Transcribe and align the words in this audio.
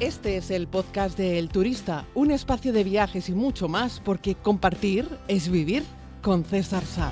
Este 0.00 0.36
es 0.36 0.52
el 0.52 0.68
podcast 0.68 1.18
de 1.18 1.40
El 1.40 1.48
Turista, 1.48 2.06
un 2.14 2.30
espacio 2.30 2.72
de 2.72 2.84
viajes 2.84 3.28
y 3.28 3.32
mucho 3.34 3.66
más, 3.66 4.00
porque 4.04 4.36
compartir 4.36 5.08
es 5.26 5.48
vivir 5.48 5.82
con 6.22 6.44
César 6.44 6.84
Sá. 6.84 7.10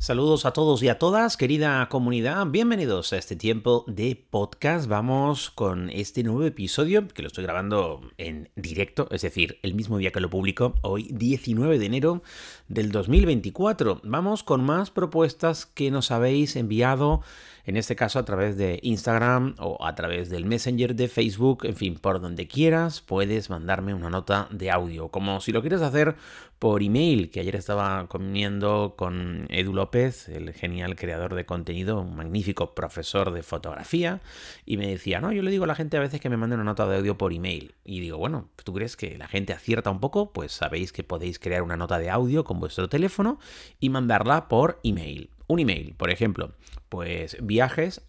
Saludos 0.00 0.46
a 0.46 0.52
todos 0.52 0.80
y 0.84 0.88
a 0.88 0.96
todas, 0.96 1.36
querida 1.36 1.88
comunidad. 1.88 2.46
Bienvenidos 2.46 3.12
a 3.12 3.18
este 3.18 3.34
tiempo 3.34 3.84
de 3.88 4.14
podcast. 4.30 4.86
Vamos 4.88 5.50
con 5.50 5.90
este 5.90 6.22
nuevo 6.22 6.44
episodio 6.44 7.08
que 7.08 7.20
lo 7.20 7.26
estoy 7.26 7.42
grabando 7.42 8.00
en 8.16 8.48
directo, 8.54 9.08
es 9.10 9.22
decir, 9.22 9.58
el 9.64 9.74
mismo 9.74 9.98
día 9.98 10.12
que 10.12 10.20
lo 10.20 10.30
publico, 10.30 10.76
hoy 10.82 11.08
19 11.10 11.80
de 11.80 11.86
enero 11.86 12.22
del 12.68 12.92
2024. 12.92 14.00
Vamos 14.04 14.44
con 14.44 14.62
más 14.62 14.92
propuestas 14.92 15.66
que 15.66 15.90
nos 15.90 16.12
habéis 16.12 16.54
enviado 16.54 17.22
en 17.68 17.76
este 17.76 17.96
caso 17.96 18.18
a 18.18 18.24
través 18.24 18.56
de 18.56 18.80
Instagram 18.82 19.54
o 19.58 19.84
a 19.84 19.94
través 19.94 20.30
del 20.30 20.46
Messenger 20.46 20.94
de 20.94 21.06
Facebook, 21.06 21.66
en 21.66 21.76
fin, 21.76 21.96
por 21.96 22.18
donde 22.18 22.48
quieras 22.48 23.02
puedes 23.02 23.50
mandarme 23.50 23.92
una 23.92 24.08
nota 24.08 24.48
de 24.50 24.70
audio, 24.70 25.10
como 25.10 25.42
si 25.42 25.52
lo 25.52 25.60
quieres 25.60 25.82
hacer 25.82 26.16
por 26.58 26.82
email, 26.82 27.30
que 27.30 27.40
ayer 27.40 27.56
estaba 27.56 28.06
comiendo 28.08 28.94
con 28.96 29.44
Edu 29.50 29.74
López, 29.74 30.30
el 30.30 30.54
genial 30.54 30.96
creador 30.96 31.34
de 31.34 31.44
contenido, 31.44 32.00
un 32.00 32.16
magnífico 32.16 32.74
profesor 32.74 33.32
de 33.32 33.42
fotografía, 33.42 34.22
y 34.64 34.78
me 34.78 34.88
decía, 34.88 35.20
no, 35.20 35.30
yo 35.30 35.42
le 35.42 35.50
digo 35.50 35.64
a 35.64 35.66
la 35.66 35.74
gente 35.74 35.98
a 35.98 36.00
veces 36.00 36.22
que 36.22 36.30
me 36.30 36.38
manden 36.38 36.60
una 36.60 36.70
nota 36.70 36.86
de 36.86 36.96
audio 36.96 37.18
por 37.18 37.34
email, 37.34 37.74
y 37.84 38.00
digo, 38.00 38.16
bueno, 38.16 38.48
¿tú 38.64 38.72
crees 38.72 38.96
que 38.96 39.18
la 39.18 39.28
gente 39.28 39.52
acierta 39.52 39.90
un 39.90 40.00
poco? 40.00 40.32
Pues 40.32 40.52
sabéis 40.52 40.90
que 40.90 41.04
podéis 41.04 41.38
crear 41.38 41.60
una 41.60 41.76
nota 41.76 41.98
de 41.98 42.08
audio 42.08 42.44
con 42.44 42.60
vuestro 42.60 42.88
teléfono 42.88 43.38
y 43.78 43.90
mandarla 43.90 44.48
por 44.48 44.80
email 44.82 45.28
un 45.48 45.58
email, 45.58 45.94
por 45.96 46.10
ejemplo, 46.10 46.52
pues 46.88 47.36
viajes. 47.42 48.00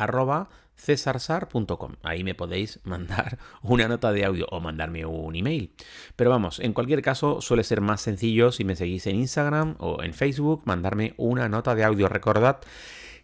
Ahí 2.04 2.24
me 2.24 2.36
podéis 2.36 2.80
mandar 2.86 3.40
una 3.62 3.88
nota 3.88 4.12
de 4.12 4.26
audio 4.26 4.48
o 4.52 4.60
mandarme 4.60 5.06
un 5.06 5.36
email. 5.36 5.74
Pero 6.16 6.30
vamos, 6.30 6.60
en 6.60 6.74
cualquier 6.74 7.02
caso 7.02 7.42
suele 7.42 7.64
ser 7.64 7.82
más 7.82 8.02
sencillo 8.02 8.52
si 8.52 8.64
me 8.64 8.76
seguís 8.76 9.08
en 9.08 9.16
Instagram 9.16 9.76
o 9.80 10.04
en 10.04 10.14
Facebook, 10.14 10.62
mandarme 10.66 11.16
una 11.18 11.50
nota 11.50 11.76
de 11.76 11.84
audio. 11.84 12.08
Recordad 12.08 12.60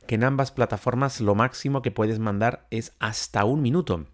que 0.08 0.16
en 0.16 0.24
ambas 0.24 0.52
plataformas 0.52 1.22
lo 1.22 1.36
máximo 1.36 1.82
que 1.82 1.92
puedes 1.92 2.20
mandar 2.20 2.68
es 2.72 2.94
hasta 3.00 3.46
un 3.46 3.62
minuto. 3.62 4.06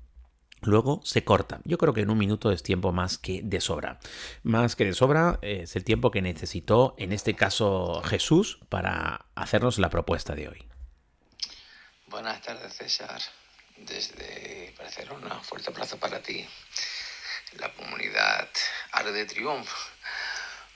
Luego 0.64 1.02
se 1.04 1.24
corta. 1.24 1.60
Yo 1.64 1.80
creo 1.80 1.94
que 1.94 2.02
en 2.02 2.12
un 2.12 2.20
minuto 2.20 2.52
es 2.52 2.62
tiempo 2.62 2.92
más 2.92 3.18
que 3.18 3.42
de 3.44 3.60
sobra. 3.60 4.00
Más 4.44 4.76
que 4.76 4.86
de 4.86 4.94
sobra 4.94 5.40
es 5.42 5.76
el 5.76 5.84
tiempo 5.84 6.12
que 6.12 6.22
necesitó, 6.22 6.94
en 7.00 7.14
este 7.14 7.36
caso, 7.36 8.02
Jesús 8.04 8.60
para 8.70 9.26
hacernos 9.34 9.80
la 9.80 9.90
propuesta 9.90 10.36
de 10.36 10.50
hoy. 10.50 10.68
Buenas 12.08 12.42
tardes, 12.42 12.76
César. 12.76 13.20
Desde 13.78 14.76
Barcelona, 14.78 15.40
fuerte 15.40 15.72
abrazo 15.72 15.98
para 15.98 16.22
ti. 16.22 16.46
La 17.58 17.74
comunidad 17.74 18.48
Arde 18.92 19.14
de 19.14 19.26
Triunfo. 19.26 19.76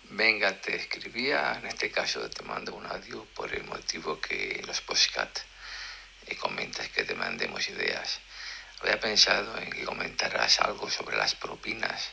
Venga, 0.10 0.60
te 0.62 0.76
escribía, 0.76 1.60
en 1.60 1.68
este 1.68 1.92
caso 1.92 2.28
te 2.30 2.44
mando 2.44 2.74
un 2.74 2.86
audio 2.86 3.26
por 3.36 3.54
el 3.54 3.64
motivo 3.66 4.20
que 4.20 4.64
los 4.66 4.82
postcat 4.82 5.40
eh, 6.28 6.36
comentas 6.38 6.90
que 6.90 7.04
te 7.04 7.16
mandemos 7.16 7.70
ideas 7.70 8.20
había 8.82 9.00
pensado 9.00 9.58
en 9.58 9.70
que 9.70 9.86
comentaras 9.86 10.60
algo 10.62 10.90
sobre 10.90 11.18
las 11.18 11.36
propinas 11.36 12.12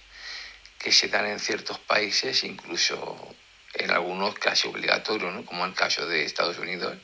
que 0.79 0.93
se 0.93 1.09
dan 1.09 1.27
en 1.27 1.39
ciertos 1.39 1.79
países, 1.79 2.45
incluso 2.45 3.35
en 3.75 3.91
algunos 3.91 4.35
casi 4.35 4.69
obligatorios, 4.69 5.33
¿no? 5.33 5.45
como 5.45 5.65
el 5.65 5.75
caso 5.75 6.07
de 6.07 6.25
Estados 6.25 6.59
Unidos, 6.59 6.93
en 6.93 7.01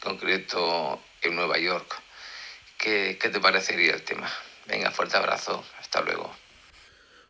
concreto 0.00 1.02
en 1.22 1.36
Nueva 1.36 1.58
York. 1.58 2.00
¿Qué, 2.76 3.18
¿Qué 3.20 3.28
te 3.28 3.40
parecería 3.40 3.94
el 3.94 4.02
tema? 4.02 4.30
Venga, 4.66 4.90
fuerte 4.90 5.16
abrazo, 5.16 5.64
hasta 5.78 6.00
luego. 6.00 6.43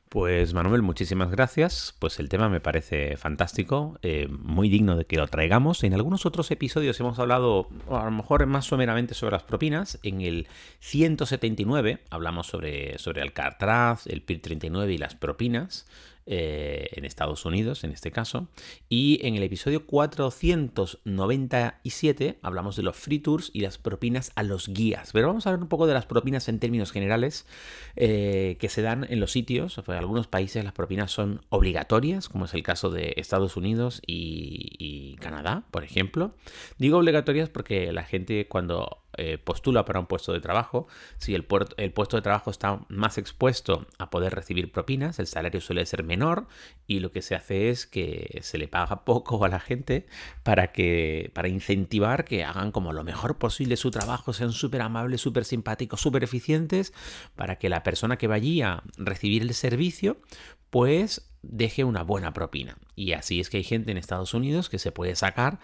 Pues 0.08 0.54
Manuel, 0.54 0.82
muchísimas 0.82 1.30
gracias. 1.30 1.94
Pues 1.98 2.20
el 2.20 2.28
tema 2.28 2.48
me 2.48 2.60
parece 2.60 3.16
fantástico, 3.16 3.98
eh, 4.02 4.28
muy 4.30 4.68
digno 4.68 4.96
de 4.96 5.06
que 5.06 5.16
lo 5.16 5.26
traigamos. 5.26 5.82
En 5.82 5.92
algunos 5.92 6.24
otros 6.24 6.50
episodios 6.52 7.00
hemos 7.00 7.18
hablado, 7.18 7.68
a 7.90 8.04
lo 8.04 8.10
mejor 8.12 8.46
más 8.46 8.64
someramente, 8.66 9.14
sobre 9.14 9.32
las 9.32 9.42
propinas. 9.42 9.98
En 10.04 10.20
el 10.20 10.46
179 10.78 11.98
hablamos 12.10 12.46
sobre, 12.46 12.96
sobre 12.98 13.22
Alcatraz, 13.22 14.06
el 14.06 14.22
PIR 14.22 14.40
39 14.40 14.92
y 14.92 14.98
las 14.98 15.16
propinas. 15.16 15.86
Eh, 16.26 16.88
en 16.92 17.04
Estados 17.04 17.44
Unidos, 17.44 17.84
en 17.84 17.90
este 17.90 18.10
caso. 18.10 18.48
Y 18.88 19.20
en 19.26 19.34
el 19.34 19.42
episodio 19.42 19.84
497 19.84 22.38
hablamos 22.40 22.76
de 22.76 22.82
los 22.82 22.96
free 22.96 23.18
tours 23.18 23.50
y 23.52 23.60
las 23.60 23.76
propinas 23.76 24.32
a 24.34 24.42
los 24.42 24.68
guías. 24.68 25.10
Pero 25.12 25.26
vamos 25.26 25.46
a 25.46 25.50
hablar 25.50 25.62
un 25.62 25.68
poco 25.68 25.86
de 25.86 25.92
las 25.92 26.06
propinas 26.06 26.48
en 26.48 26.60
términos 26.60 26.92
generales 26.92 27.44
eh, 27.96 28.56
que 28.58 28.70
se 28.70 28.80
dan 28.80 29.06
en 29.10 29.20
los 29.20 29.32
sitios. 29.32 29.78
En 29.86 29.94
algunos 29.94 30.26
países 30.26 30.64
las 30.64 30.72
propinas 30.72 31.10
son 31.10 31.42
obligatorias, 31.50 32.30
como 32.30 32.46
es 32.46 32.54
el 32.54 32.62
caso 32.62 32.88
de 32.88 33.12
Estados 33.18 33.58
Unidos 33.58 34.00
y 34.06 35.16
Canadá, 35.20 35.64
por 35.70 35.84
ejemplo. 35.84 36.34
Digo 36.78 36.96
obligatorias 36.96 37.50
porque 37.50 37.92
la 37.92 38.04
gente 38.04 38.48
cuando 38.48 39.03
eh, 39.16 39.38
postula 39.38 39.84
para 39.84 40.00
un 40.00 40.06
puesto 40.06 40.32
de 40.32 40.40
trabajo, 40.40 40.86
si 41.18 41.34
el, 41.34 41.46
el, 41.76 41.92
puesto 41.92 42.16
de 42.16 42.22
trabajo 42.22 42.50
está 42.50 42.80
más 42.88 43.18
expuesto 43.18 43.86
a 43.98 44.10
poder 44.10 44.34
recibir 44.34 44.72
propinas, 44.72 45.18
el 45.18 45.26
salario 45.26 45.60
suele 45.60 45.86
ser 45.86 46.04
menor 46.04 46.46
y 46.86 47.00
lo 47.00 47.12
que 47.12 47.22
se 47.22 47.34
hace 47.34 47.70
es 47.70 47.86
que 47.86 48.40
se 48.42 48.58
le 48.58 48.68
paga 48.68 49.04
poco 49.04 49.44
a 49.44 49.48
la 49.48 49.60
gente 49.60 50.06
para, 50.42 50.72
que, 50.72 51.30
para 51.34 51.48
incentivar 51.48 52.24
que 52.24 52.44
hagan 52.44 52.72
como 52.72 52.92
lo 52.92 53.04
mejor 53.04 53.38
posible 53.38 53.76
su 53.76 53.90
trabajo, 53.90 54.32
sean 54.32 54.52
súper 54.52 54.82
amables, 54.82 55.20
súper 55.20 55.44
simpáticos, 55.44 56.00
súper 56.00 56.24
eficientes, 56.24 56.92
para 57.36 57.56
que 57.56 57.68
la 57.68 57.82
persona 57.82 58.16
que 58.16 58.26
vaya 58.26 58.72
a 58.72 58.82
recibir 58.96 59.42
el 59.42 59.54
servicio, 59.54 60.18
pues 60.70 61.30
deje 61.42 61.84
una 61.84 62.02
buena 62.02 62.32
propina. 62.32 62.78
Y 62.96 63.12
así 63.12 63.40
es 63.40 63.50
que 63.50 63.58
hay 63.58 63.64
gente 63.64 63.90
en 63.90 63.98
Estados 63.98 64.34
Unidos 64.34 64.68
que 64.68 64.78
se 64.78 64.92
puede 64.92 65.14
sacar 65.14 65.60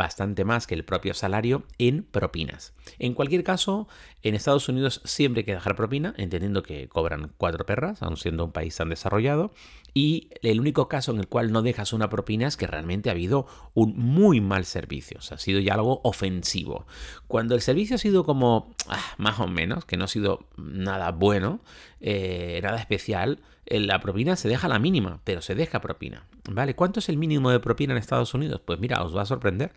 bastante 0.00 0.46
más 0.46 0.66
que 0.66 0.74
el 0.74 0.82
propio 0.82 1.12
salario 1.12 1.64
en 1.76 2.04
propinas. 2.04 2.72
En 2.98 3.12
cualquier 3.12 3.44
caso, 3.44 3.86
en 4.22 4.34
Estados 4.34 4.66
Unidos 4.70 5.02
siempre 5.04 5.40
hay 5.40 5.44
que 5.44 5.52
dejar 5.52 5.76
propina, 5.76 6.14
entendiendo 6.16 6.62
que 6.62 6.88
cobran 6.88 7.32
cuatro 7.36 7.66
perras, 7.66 8.02
aun 8.02 8.16
siendo 8.16 8.46
un 8.46 8.50
país 8.50 8.74
tan 8.74 8.88
desarrollado. 8.88 9.52
Y 9.94 10.30
el 10.42 10.60
único 10.60 10.88
caso 10.88 11.12
en 11.12 11.18
el 11.18 11.28
cual 11.28 11.52
no 11.52 11.62
dejas 11.62 11.92
una 11.92 12.08
propina 12.08 12.46
es 12.46 12.56
que 12.56 12.66
realmente 12.66 13.08
ha 13.08 13.12
habido 13.12 13.46
un 13.74 13.96
muy 13.96 14.40
mal 14.40 14.64
servicio, 14.64 15.18
o 15.18 15.22
sea, 15.22 15.36
ha 15.36 15.40
sido 15.40 15.60
ya 15.60 15.74
algo 15.74 16.00
ofensivo. 16.04 16.86
Cuando 17.26 17.54
el 17.54 17.60
servicio 17.60 17.96
ha 17.96 17.98
sido 17.98 18.24
como 18.24 18.74
ah, 18.88 19.14
más 19.18 19.40
o 19.40 19.46
menos, 19.46 19.84
que 19.84 19.96
no 19.96 20.04
ha 20.04 20.08
sido 20.08 20.48
nada 20.56 21.10
bueno, 21.12 21.60
eh, 22.00 22.60
nada 22.62 22.78
especial, 22.78 23.40
la 23.66 24.00
propina 24.00 24.34
se 24.34 24.48
deja 24.48 24.68
la 24.68 24.78
mínima, 24.78 25.20
pero 25.24 25.42
se 25.42 25.54
deja 25.54 25.80
propina. 25.80 26.26
¿Vale? 26.50 26.74
¿Cuánto 26.74 26.98
es 26.98 27.08
el 27.08 27.16
mínimo 27.16 27.50
de 27.50 27.60
propina 27.60 27.92
en 27.92 27.98
Estados 27.98 28.34
Unidos? 28.34 28.60
Pues 28.64 28.80
mira, 28.80 29.02
os 29.04 29.16
va 29.16 29.22
a 29.22 29.26
sorprender. 29.26 29.72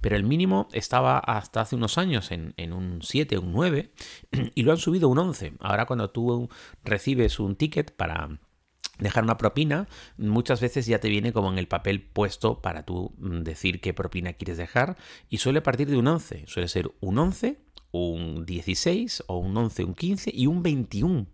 Pero 0.00 0.16
el 0.16 0.24
mínimo 0.24 0.68
estaba 0.72 1.18
hasta 1.18 1.62
hace 1.62 1.74
unos 1.74 1.96
años 1.96 2.30
en, 2.30 2.72
un 2.72 3.00
7, 3.00 3.38
un 3.38 3.52
9, 3.52 3.90
y 4.54 4.62
lo 4.62 4.72
han 4.72 4.78
subido 4.78 5.08
un 5.08 5.18
11. 5.18 5.54
Ahora 5.60 5.86
cuando 5.86 6.10
tú 6.10 6.50
recibes 6.84 7.40
un 7.40 7.56
ticket 7.56 7.96
para 7.96 8.38
dejar 8.98 9.24
una 9.24 9.38
propina, 9.38 9.88
muchas 10.16 10.60
veces 10.60 10.86
ya 10.86 10.98
te 10.98 11.08
viene 11.08 11.32
como 11.32 11.50
en 11.50 11.58
el 11.58 11.68
papel 11.68 12.02
puesto 12.02 12.60
para 12.60 12.84
tú 12.84 13.12
mm, 13.18 13.40
decir 13.40 13.80
qué 13.80 13.94
propina 13.94 14.32
quieres 14.32 14.56
dejar 14.56 14.96
y 15.28 15.38
suele 15.38 15.60
partir 15.60 15.88
de 15.88 15.96
un 15.96 16.06
11, 16.06 16.44
suele 16.46 16.68
ser 16.68 16.90
un 17.00 17.18
11, 17.18 17.58
un 17.92 18.44
16 18.44 19.24
o 19.26 19.38
un 19.38 19.56
11, 19.56 19.84
un 19.84 19.94
15 19.94 20.30
y 20.34 20.46
un 20.46 20.62
21 20.62 21.26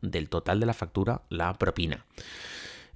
del 0.00 0.28
total 0.28 0.60
de 0.60 0.66
la 0.66 0.74
factura 0.74 1.22
la 1.28 1.52
propina. 1.54 2.04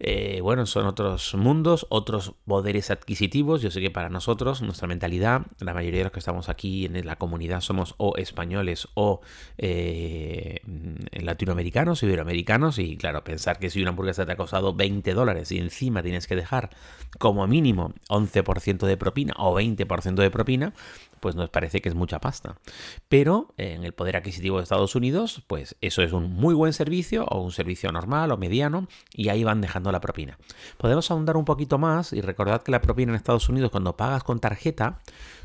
Eh, 0.00 0.40
bueno, 0.42 0.66
son 0.66 0.86
otros 0.86 1.34
mundos, 1.34 1.86
otros 1.88 2.34
poderes 2.46 2.90
adquisitivos. 2.90 3.62
Yo 3.62 3.70
sé 3.70 3.80
que 3.80 3.90
para 3.90 4.08
nosotros, 4.08 4.62
nuestra 4.62 4.86
mentalidad, 4.88 5.42
la 5.60 5.74
mayoría 5.74 5.98
de 5.98 6.04
los 6.04 6.12
que 6.12 6.20
estamos 6.20 6.48
aquí 6.48 6.84
en 6.84 7.06
la 7.06 7.16
comunidad 7.16 7.60
somos 7.60 7.94
o 7.98 8.16
españoles 8.16 8.88
o 8.94 9.20
eh, 9.58 10.60
latinoamericanos, 11.12 12.02
iberoamericanos. 12.02 12.78
Y 12.78 12.96
claro, 12.96 13.24
pensar 13.24 13.58
que 13.58 13.70
si 13.70 13.80
una 13.80 13.90
hamburguesa 13.90 14.26
te 14.26 14.32
ha 14.32 14.36
costado 14.36 14.74
20 14.74 15.14
dólares 15.14 15.50
y 15.52 15.58
encima 15.58 16.02
tienes 16.02 16.26
que 16.26 16.36
dejar 16.36 16.70
como 17.18 17.46
mínimo 17.46 17.92
11% 18.08 18.86
de 18.86 18.96
propina 18.96 19.34
o 19.38 19.54
20% 19.54 20.14
de 20.14 20.30
propina, 20.30 20.74
pues 21.20 21.34
nos 21.34 21.50
parece 21.50 21.80
que 21.80 21.88
es 21.88 21.94
mucha 21.94 22.20
pasta. 22.20 22.56
Pero 23.08 23.54
en 23.56 23.84
el 23.84 23.92
poder 23.92 24.16
adquisitivo 24.16 24.58
de 24.58 24.62
Estados 24.62 24.94
Unidos, 24.94 25.42
pues 25.46 25.76
eso 25.80 26.02
es 26.02 26.12
un 26.12 26.32
muy 26.32 26.54
buen 26.54 26.72
servicio 26.72 27.24
o 27.26 27.42
un 27.42 27.52
servicio 27.52 27.92
normal 27.92 28.32
o 28.32 28.36
mediano 28.36 28.88
y 29.12 29.28
ahí 29.28 29.44
van 29.44 29.60
dejando 29.60 29.92
la 29.92 30.00
propina. 30.00 30.38
Podemos 30.76 31.10
ahondar 31.10 31.36
un 31.36 31.44
poquito 31.44 31.78
más 31.78 32.12
y 32.12 32.20
recordad 32.20 32.62
que 32.62 32.72
la 32.72 32.80
propina 32.80 33.12
en 33.12 33.16
Estados 33.16 33.48
Unidos 33.48 33.70
cuando 33.70 33.96
pagas 33.96 34.24
con 34.24 34.40
tarjeta, 34.40 35.00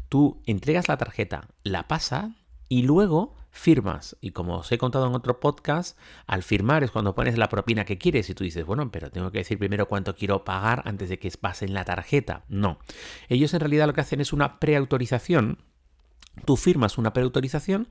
tú 0.09 0.41
entregas 0.45 0.87
la 0.87 0.97
tarjeta, 0.97 1.47
la 1.63 1.87
pasas 1.87 2.29
y 2.69 2.83
luego 2.83 3.35
firmas. 3.53 4.17
Y 4.19 4.31
como 4.31 4.57
os 4.57 4.71
he 4.71 4.77
contado 4.77 5.07
en 5.07 5.15
otro 5.15 5.39
podcast, 5.39 5.97
al 6.25 6.44
firmar 6.44 6.83
es 6.83 6.91
cuando 6.91 7.15
pones 7.15 7.38
la 7.38 7.47
propina 7.47 7.85
que 7.85 7.97
quieres 7.97 8.29
y 8.29 8.33
tú 8.33 8.44
dices, 8.44 8.65
bueno, 8.65 8.91
pero 8.91 9.11
tengo 9.11 9.31
que 9.31 9.38
decir 9.38 9.59
primero 9.59 9.88
cuánto 9.88 10.15
quiero 10.15 10.44
pagar 10.44 10.81
antes 10.85 11.07
de 11.07 11.19
que 11.19 11.31
pasen 11.39 11.73
la 11.73 11.85
tarjeta. 11.85 12.44
No. 12.50 12.79
Ellos 13.29 13.53
en 13.53 13.61
realidad 13.61 13.88
lo 13.88 13.94
que 13.94 14.01
hacen 14.01 14.19
es 14.19 14.33
una 14.33 14.59
preautorización. 14.59 15.59
Tú 16.45 16.57
firmas 16.57 16.97
una 16.97 17.13
preautorización 17.13 17.88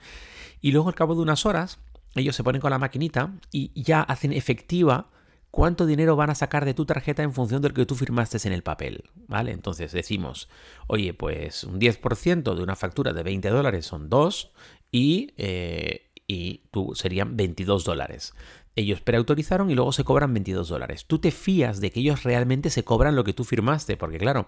y 0.61 0.73
luego 0.73 0.88
al 0.88 0.97
cabo 0.97 1.14
de 1.14 1.23
unas 1.23 1.47
horas 1.47 1.79
ellos 2.17 2.37
se 2.37 2.44
ponen 2.44 2.61
con 2.61 2.73
la 2.73 2.79
maquinita 2.79 3.32
y 3.53 3.70
ya 3.81 4.03
hacen 4.03 4.32
efectiva 4.32 5.11
cuánto 5.53 5.87
dinero 5.87 6.17
van 6.17 6.31
a 6.31 6.35
sacar 6.35 6.64
de 6.64 6.75
tu 6.75 6.87
tarjeta 6.87 7.23
en 7.23 7.32
función 7.32 7.62
de 7.62 7.69
lo 7.69 7.75
que 7.75 7.87
tú 7.87 7.94
firmaste 7.94 8.38
en 8.49 8.55
el 8.55 8.62
papel, 8.62 9.05
¿vale? 9.29 9.53
Entonces 9.53 9.93
decimos, 9.93 10.49
oye, 10.88 11.14
pues 11.14 11.62
un 11.64 11.79
10% 11.79 12.55
de 12.55 12.62
una 12.62 12.75
factura 12.75 13.12
de 13.12 13.23
20 13.23 13.50
dólares 13.50 13.87
son 13.87 14.09
2 14.09 14.50
y, 14.93 15.33
eh, 15.39 16.11
y 16.29 16.69
tú 16.71 16.93
serían 16.94 17.37
22 17.37 17.85
dólares. 17.85 18.35
Ellos 18.77 19.00
preautorizaron 19.00 19.71
y 19.71 19.75
luego 19.75 19.93
se 19.93 20.05
cobran 20.05 20.33
22 20.33 20.69
dólares. 20.69 21.06
Tú 21.06 21.19
te 21.19 21.31
fías 21.31 21.81
de 21.81 21.91
que 21.91 22.00
ellos 22.00 22.23
realmente 22.23 22.71
se 22.71 22.85
cobran 22.85 23.17
lo 23.17 23.25
que 23.25 23.33
tú 23.33 23.44
firmaste, 23.44 23.97
porque 23.97 24.19
claro, 24.19 24.47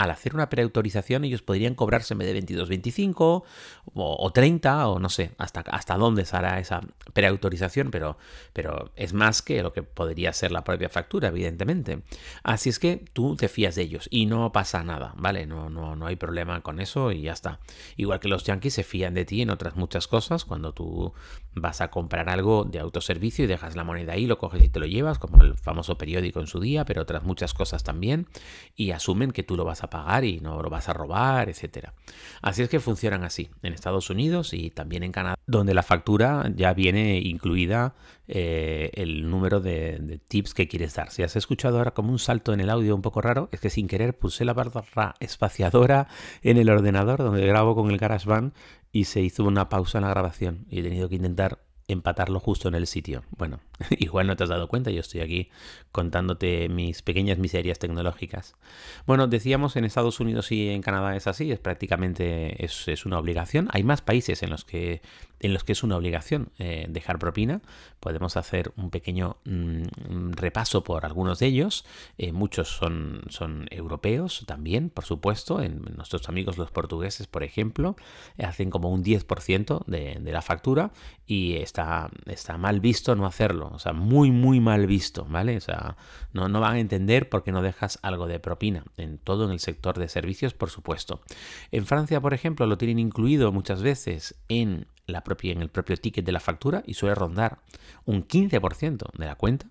al 0.00 0.10
hacer 0.10 0.34
una 0.34 0.48
preautorización 0.48 1.24
ellos 1.24 1.42
podrían 1.42 1.76
vez 1.76 2.26
de 2.26 2.32
22, 2.32 2.70
25 2.70 3.44
o, 3.92 4.32
30 4.32 4.88
o 4.88 4.98
no 4.98 5.10
sé 5.10 5.32
hasta, 5.36 5.60
hasta 5.60 5.98
dónde 5.98 6.24
se 6.24 6.36
hará 6.36 6.58
esa 6.58 6.80
preautorización, 7.12 7.90
pero, 7.90 8.16
pero 8.54 8.92
es 8.96 9.12
más 9.12 9.42
que 9.42 9.62
lo 9.62 9.74
que 9.74 9.82
podría 9.82 10.32
ser 10.32 10.52
la 10.52 10.64
propia 10.64 10.88
factura, 10.88 11.28
evidentemente. 11.28 12.02
Así 12.42 12.70
es 12.70 12.78
que 12.78 13.04
tú 13.12 13.36
te 13.36 13.48
fías 13.48 13.74
de 13.74 13.82
ellos 13.82 14.08
y 14.10 14.24
no 14.24 14.52
pasa 14.52 14.82
nada, 14.82 15.12
¿vale? 15.18 15.46
No, 15.46 15.68
no, 15.68 15.96
no 15.96 16.06
hay 16.06 16.16
problema 16.16 16.62
con 16.62 16.80
eso 16.80 17.12
y 17.12 17.22
ya 17.22 17.32
está. 17.32 17.60
Igual 17.98 18.20
que 18.20 18.28
los 18.28 18.44
yankees 18.44 18.72
se 18.72 18.84
fían 18.84 19.12
de 19.12 19.26
ti 19.26 19.42
en 19.42 19.50
otras 19.50 19.76
muchas 19.76 20.08
cosas, 20.08 20.46
cuando 20.46 20.72
tú 20.72 21.12
vas 21.54 21.82
a 21.82 21.90
comprar 21.90 22.30
algo 22.30 22.64
de 22.64 22.78
autoservicio 22.78 23.44
y 23.44 23.48
dejas 23.48 23.76
la 23.76 23.84
moneda 23.84 24.14
ahí, 24.14 24.26
lo 24.26 24.38
coges 24.38 24.62
y 24.62 24.70
te 24.70 24.80
lo 24.80 24.86
llevas, 24.86 25.18
como 25.18 25.42
el 25.42 25.58
famoso 25.58 25.98
periódico 25.98 26.40
en 26.40 26.46
su 26.46 26.58
día, 26.58 26.86
pero 26.86 27.02
otras 27.02 27.22
muchas 27.22 27.52
cosas 27.52 27.84
también, 27.84 28.28
y 28.76 28.92
asumen 28.92 29.32
que 29.32 29.42
tú 29.42 29.56
lo 29.56 29.66
vas 29.66 29.82
a 29.82 29.89
pagar 29.90 30.24
y 30.24 30.40
no 30.40 30.62
lo 30.62 30.70
vas 30.70 30.88
a 30.88 30.92
robar, 30.92 31.48
etcétera. 31.48 31.92
Así 32.42 32.62
es 32.62 32.68
que 32.68 32.80
funcionan 32.80 33.24
así 33.24 33.50
en 33.62 33.72
Estados 33.74 34.10
Unidos 34.10 34.52
y 34.54 34.70
también 34.70 35.02
en 35.02 35.12
Canadá, 35.12 35.36
donde 35.46 35.74
la 35.74 35.82
factura 35.82 36.50
ya 36.54 36.72
viene 36.72 37.18
incluida 37.18 37.94
eh, 38.28 38.90
el 38.94 39.28
número 39.28 39.60
de, 39.60 40.20
tips 40.28 40.54
que 40.54 40.68
quieres 40.68 40.94
dar. 40.94 41.10
Si 41.10 41.22
has 41.22 41.36
escuchado 41.36 41.78
ahora 41.78 41.90
como 41.90 42.12
un 42.12 42.18
salto 42.18 42.52
en 42.52 42.60
el 42.60 42.70
audio 42.70 42.94
un 42.94 43.02
poco 43.02 43.20
raro, 43.20 43.48
es 43.52 43.60
que 43.60 43.70
sin 43.70 43.88
querer 43.88 44.16
puse 44.18 44.44
la 44.44 44.54
barra 44.54 45.14
espaciadora 45.20 46.08
en 46.42 46.56
el 46.56 46.70
ordenador 46.70 47.18
donde 47.18 47.46
grabo 47.46 47.74
con 47.74 47.90
el 47.90 47.98
GarageBand 47.98 48.52
y 48.92 49.04
se 49.04 49.20
hizo 49.20 49.44
una 49.44 49.68
pausa 49.68 49.98
en 49.98 50.04
la 50.04 50.10
grabación 50.10 50.66
y 50.70 50.80
he 50.80 50.82
tenido 50.82 51.08
que 51.08 51.16
intentar 51.16 51.58
empatarlo 51.92 52.40
justo 52.40 52.68
en 52.68 52.74
el 52.74 52.86
sitio. 52.86 53.24
Bueno, 53.36 53.60
igual 53.90 54.26
no 54.26 54.36
te 54.36 54.44
has 54.44 54.50
dado 54.50 54.68
cuenta, 54.68 54.90
yo 54.90 55.00
estoy 55.00 55.20
aquí 55.20 55.50
contándote 55.92 56.68
mis 56.68 57.02
pequeñas 57.02 57.38
miserias 57.38 57.78
tecnológicas. 57.78 58.54
Bueno, 59.06 59.26
decíamos 59.26 59.76
en 59.76 59.84
Estados 59.84 60.20
Unidos 60.20 60.52
y 60.52 60.68
en 60.68 60.82
Canadá 60.82 61.16
es 61.16 61.26
así, 61.26 61.50
es 61.50 61.58
prácticamente 61.58 62.64
es, 62.64 62.88
es 62.88 63.06
una 63.06 63.18
obligación. 63.18 63.68
Hay 63.72 63.82
más 63.82 64.02
países 64.02 64.42
en 64.42 64.50
los 64.50 64.64
que, 64.64 65.02
en 65.40 65.52
los 65.52 65.64
que 65.64 65.72
es 65.72 65.82
una 65.82 65.96
obligación 65.96 66.50
eh, 66.58 66.86
dejar 66.88 67.18
propina. 67.18 67.60
Podemos 67.98 68.36
hacer 68.36 68.72
un 68.76 68.90
pequeño 68.90 69.38
mm, 69.44 70.32
repaso 70.32 70.84
por 70.84 71.04
algunos 71.04 71.38
de 71.38 71.46
ellos. 71.46 71.84
Eh, 72.18 72.32
muchos 72.32 72.68
son, 72.68 73.22
son 73.28 73.66
europeos 73.70 74.44
también, 74.46 74.90
por 74.90 75.04
supuesto. 75.04 75.60
En, 75.62 75.80
nuestros 75.96 76.28
amigos 76.28 76.56
los 76.56 76.70
portugueses, 76.70 77.26
por 77.26 77.42
ejemplo, 77.42 77.96
hacen 78.38 78.70
como 78.70 78.90
un 78.90 79.02
10% 79.02 79.84
de, 79.86 80.18
de 80.20 80.32
la 80.32 80.42
factura 80.42 80.92
y 81.26 81.56
está, 81.56 81.79
está 82.26 82.58
mal 82.58 82.80
visto 82.80 83.14
no 83.16 83.26
hacerlo, 83.26 83.70
o 83.72 83.78
sea, 83.78 83.92
muy, 83.92 84.30
muy 84.30 84.60
mal 84.60 84.86
visto, 84.86 85.24
¿vale? 85.24 85.56
O 85.56 85.60
sea, 85.60 85.96
no, 86.32 86.48
no 86.48 86.60
van 86.60 86.74
a 86.74 86.80
entender 86.80 87.28
por 87.28 87.42
qué 87.42 87.52
no 87.52 87.62
dejas 87.62 87.98
algo 88.02 88.26
de 88.26 88.40
propina, 88.40 88.84
en 88.96 89.18
todo 89.18 89.44
en 89.44 89.50
el 89.50 89.60
sector 89.60 89.98
de 89.98 90.08
servicios, 90.08 90.54
por 90.54 90.70
supuesto. 90.70 91.20
En 91.70 91.86
Francia, 91.86 92.20
por 92.20 92.34
ejemplo, 92.34 92.66
lo 92.66 92.78
tienen 92.78 92.98
incluido 92.98 93.52
muchas 93.52 93.82
veces 93.82 94.34
en, 94.48 94.86
la 95.06 95.22
en 95.42 95.62
el 95.62 95.68
propio 95.68 95.96
ticket 95.96 96.24
de 96.24 96.32
la 96.32 96.40
factura 96.40 96.82
y 96.86 96.94
suele 96.94 97.14
rondar 97.14 97.58
un 98.04 98.26
15% 98.26 99.12
de 99.16 99.26
la 99.26 99.34
cuenta. 99.34 99.66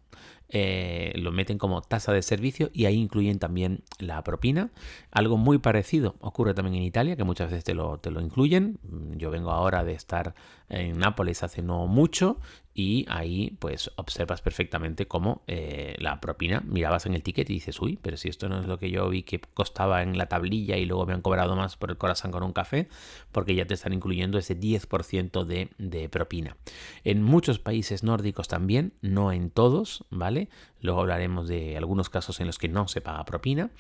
Eh, 0.52 1.14
lo 1.16 1.32
meten 1.32 1.60
como 1.60 1.82
tasa 1.82 2.12
de 2.12 2.24
servicio 2.24 2.72
y 2.74 2.86
ahí 2.86 2.96
incluyen 2.96 3.40
también 3.40 3.84
la 4.00 4.24
propina. 4.24 4.72
Algo 5.12 5.38
muy 5.38 5.60
parecido 5.60 6.16
ocurre 6.22 6.54
también 6.54 6.76
en 6.76 6.84
Italia, 6.84 7.16
que 7.16 7.24
muchas 7.24 7.50
veces 7.50 7.64
te 7.64 7.74
lo, 7.74 7.98
te 8.00 8.12
lo 8.12 8.20
incluyen. 8.20 8.80
Yo 9.16 9.30
vengo 9.30 9.52
ahora 9.52 9.84
de 9.84 9.94
estar 9.94 10.34
en 10.70 10.98
Nápoles 10.98 11.44
hace 11.44 11.62
no 11.62 11.88
mucho 11.88 12.38
y 12.80 13.06
ahí 13.10 13.58
pues 13.60 13.92
observas 13.98 14.42
perfectamente 14.42 15.06
cómo 15.06 15.42
eh, 15.48 15.98
la 16.00 16.22
propina, 16.22 16.64
mirabas 16.66 17.06
en 17.06 17.14
el 17.14 17.24
ticket 17.24 17.50
y 17.50 17.56
dices, 17.56 17.82
uy, 17.82 18.00
pero 18.02 18.16
si 18.16 18.30
esto 18.30 18.48
no 18.48 18.58
es 18.62 18.68
lo 18.68 18.80
que 18.80 18.90
yo 18.90 19.10
vi 19.10 19.24
que 19.24 19.42
costaba 19.42 20.02
en 20.02 20.18
la 20.18 20.28
tablilla 20.28 20.78
y 20.78 20.86
luego 20.86 21.06
me 21.06 21.12
han 21.12 21.22
cobrado 21.22 21.58
más 21.58 21.76
por 21.76 21.90
el 21.90 21.98
corazón 21.98 22.32
con 22.32 22.42
un 22.42 22.54
café, 22.54 22.88
porque 23.34 23.54
ya 23.54 23.66
te 23.66 23.74
están 23.74 23.92
incluyendo 23.92 24.38
ese 24.38 24.58
10% 24.58 25.44
de, 25.44 25.72
de 25.78 26.08
propina. 26.08 26.56
En 27.04 27.22
muchos 27.22 27.60
países 27.60 28.02
nórdicos 28.02 28.48
también, 28.48 28.94
no 29.02 29.34
en 29.34 29.50
todos, 29.50 30.06
¿vale? 30.10 30.48
Luego 30.82 31.02
hablaremos 31.02 31.50
de 31.50 31.76
algunos 31.76 32.10
casos 32.10 32.40
en 32.40 32.48
los 32.48 32.58
que 32.58 32.70
no 32.70 32.88
se 32.88 33.02
paga 33.02 33.26
propina. 33.26 33.72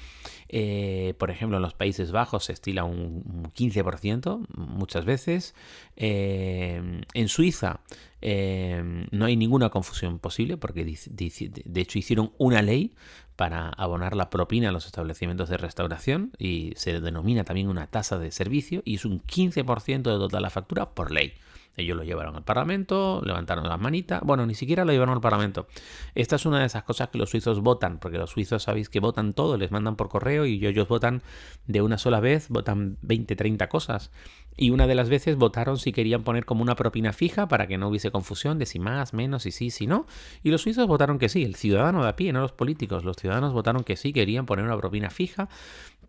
Eh, 0.49 1.13
por 1.17 1.31
ejemplo, 1.31 1.57
en 1.57 1.63
los 1.63 1.73
Países 1.73 2.11
Bajos 2.11 2.45
se 2.45 2.53
estila 2.53 2.83
un 2.83 3.49
15% 3.55 4.45
muchas 4.55 5.05
veces. 5.05 5.55
Eh, 5.95 7.01
en 7.13 7.27
Suiza 7.29 7.79
eh, 8.21 9.07
no 9.11 9.25
hay 9.25 9.35
ninguna 9.37 9.69
confusión 9.69 10.19
posible 10.19 10.57
porque 10.57 10.83
de 10.85 11.81
hecho 11.81 11.99
hicieron 11.99 12.33
una 12.37 12.61
ley 12.61 12.93
para 13.39 13.69
abonar 13.69 14.17
la 14.17 14.29
propina 14.29 14.67
a 14.67 14.71
los 14.73 14.85
establecimientos 14.85 15.47
de 15.47 15.55
restauración 15.55 16.33
y 16.37 16.73
se 16.75 16.99
denomina 16.99 17.45
también 17.45 17.69
una 17.69 17.87
tasa 17.87 18.19
de 18.19 18.31
servicio 18.31 18.81
y 18.83 18.95
es 18.95 19.05
un 19.05 19.21
15% 19.21 20.01
de 20.01 20.01
toda 20.01 20.41
la 20.41 20.49
factura 20.49 20.89
por 20.89 21.09
ley. 21.09 21.35
Ellos 21.79 21.95
lo 21.95 22.03
llevaron 22.03 22.35
al 22.35 22.43
Parlamento, 22.43 23.21
levantaron 23.23 23.67
las 23.67 23.79
manitas. 23.79 24.21
Bueno, 24.23 24.45
ni 24.45 24.53
siquiera 24.53 24.83
lo 24.83 24.91
llevaron 24.91 25.15
al 25.15 25.21
Parlamento. 25.21 25.67
Esta 26.15 26.35
es 26.35 26.45
una 26.45 26.59
de 26.59 26.65
esas 26.65 26.83
cosas 26.83 27.09
que 27.09 27.17
los 27.17 27.29
suizos 27.29 27.61
votan, 27.61 27.99
porque 27.99 28.17
los 28.17 28.31
suizos 28.31 28.63
sabéis 28.63 28.89
que 28.89 28.99
votan 28.99 29.33
todo, 29.33 29.57
les 29.57 29.71
mandan 29.71 29.95
por 29.95 30.09
correo 30.09 30.45
y 30.45 30.65
ellos 30.65 30.87
votan 30.87 31.21
de 31.67 31.81
una 31.81 31.97
sola 31.97 32.19
vez, 32.19 32.49
votan 32.49 32.97
20, 33.01 33.35
30 33.35 33.69
cosas. 33.69 34.11
Y 34.57 34.71
una 34.71 34.87
de 34.87 34.95
las 34.95 35.07
veces 35.07 35.37
votaron 35.37 35.77
si 35.77 35.93
querían 35.93 36.23
poner 36.23 36.43
como 36.43 36.61
una 36.61 36.75
propina 36.75 37.13
fija 37.13 37.47
para 37.47 37.67
que 37.67 37.77
no 37.77 37.87
hubiese 37.87 38.11
confusión 38.11 38.59
de 38.59 38.65
si 38.65 38.77
más, 38.77 39.13
menos, 39.13 39.43
si 39.43 39.51
sí, 39.51 39.69
si 39.69 39.87
no. 39.87 40.05
Y 40.43 40.51
los 40.51 40.63
suizos 40.63 40.85
votaron 40.85 41.17
que 41.17 41.29
sí, 41.29 41.45
el 41.45 41.55
ciudadano 41.55 42.03
de 42.03 42.09
a 42.09 42.17
pie, 42.17 42.33
no 42.33 42.41
los 42.41 42.51
políticos. 42.51 43.05
Los 43.05 43.15
ciudadanos 43.15 43.28
votaron 43.53 43.83
que 43.83 43.95
sí, 43.95 44.13
querían 44.13 44.45
poner 44.45 44.65
una 44.65 44.77
propina 44.77 45.09
fija 45.09 45.49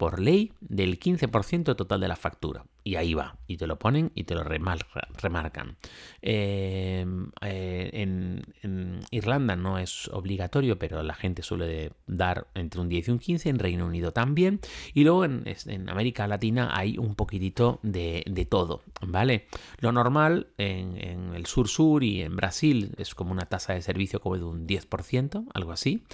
por 0.01 0.19
ley 0.19 0.55
del 0.63 0.99
15% 0.99 1.77
total 1.77 2.01
de 2.01 2.09
la 2.09 2.17
factura. 2.17 2.65
Y 2.85 2.97
ahí 2.97 3.13
va, 3.13 3.37
y 3.47 3.59
te 3.59 3.67
lo 3.67 3.79
ponen 3.79 4.13
y 4.15 4.25
te 4.25 4.35
lo 4.35 4.43
remarcan. 4.43 5.77
Em, 6.23 7.31
eh, 7.43 7.91
en, 7.93 9.01
Irlanda 9.11 9.57
no 9.57 9.77
es 9.77 10.09
obligatorio, 10.09 10.79
pero 10.79 11.03
la 11.03 11.13
gente 11.13 11.43
suele 11.43 11.93
dar 12.07 12.47
entre 12.55 12.81
un 12.81 12.89
10 12.89 13.09
y 13.09 13.11
un 13.11 13.19
15, 13.19 13.51
en 13.51 13.59
Reino 13.59 13.85
Unido 13.85 14.11
también. 14.13 14.61
Y 14.95 15.05
luego 15.05 15.27
en, 15.27 15.45
América 15.91 16.27
Latina 16.27 16.71
hay 16.73 16.97
un 16.97 17.15
poquitito 17.15 17.79
de, 17.83 18.47
todo, 18.49 18.81
¿vale? 19.03 19.49
Lo 19.81 19.93
normal 19.93 20.47
en, 20.57 21.35
el 21.35 21.45
sur-sur 21.45 22.03
y 22.03 22.23
en 22.23 22.37
Brasil 22.37 22.95
es 22.97 23.15
como 23.15 23.33
una 23.33 23.45
tasa 23.45 23.75
de 23.75 23.83
servicio 23.83 24.23
como 24.23 24.39
de 24.39 24.45
un 24.45 24.67
10%, 24.67 25.45
algo 25.53 25.73
así, 25.73 26.05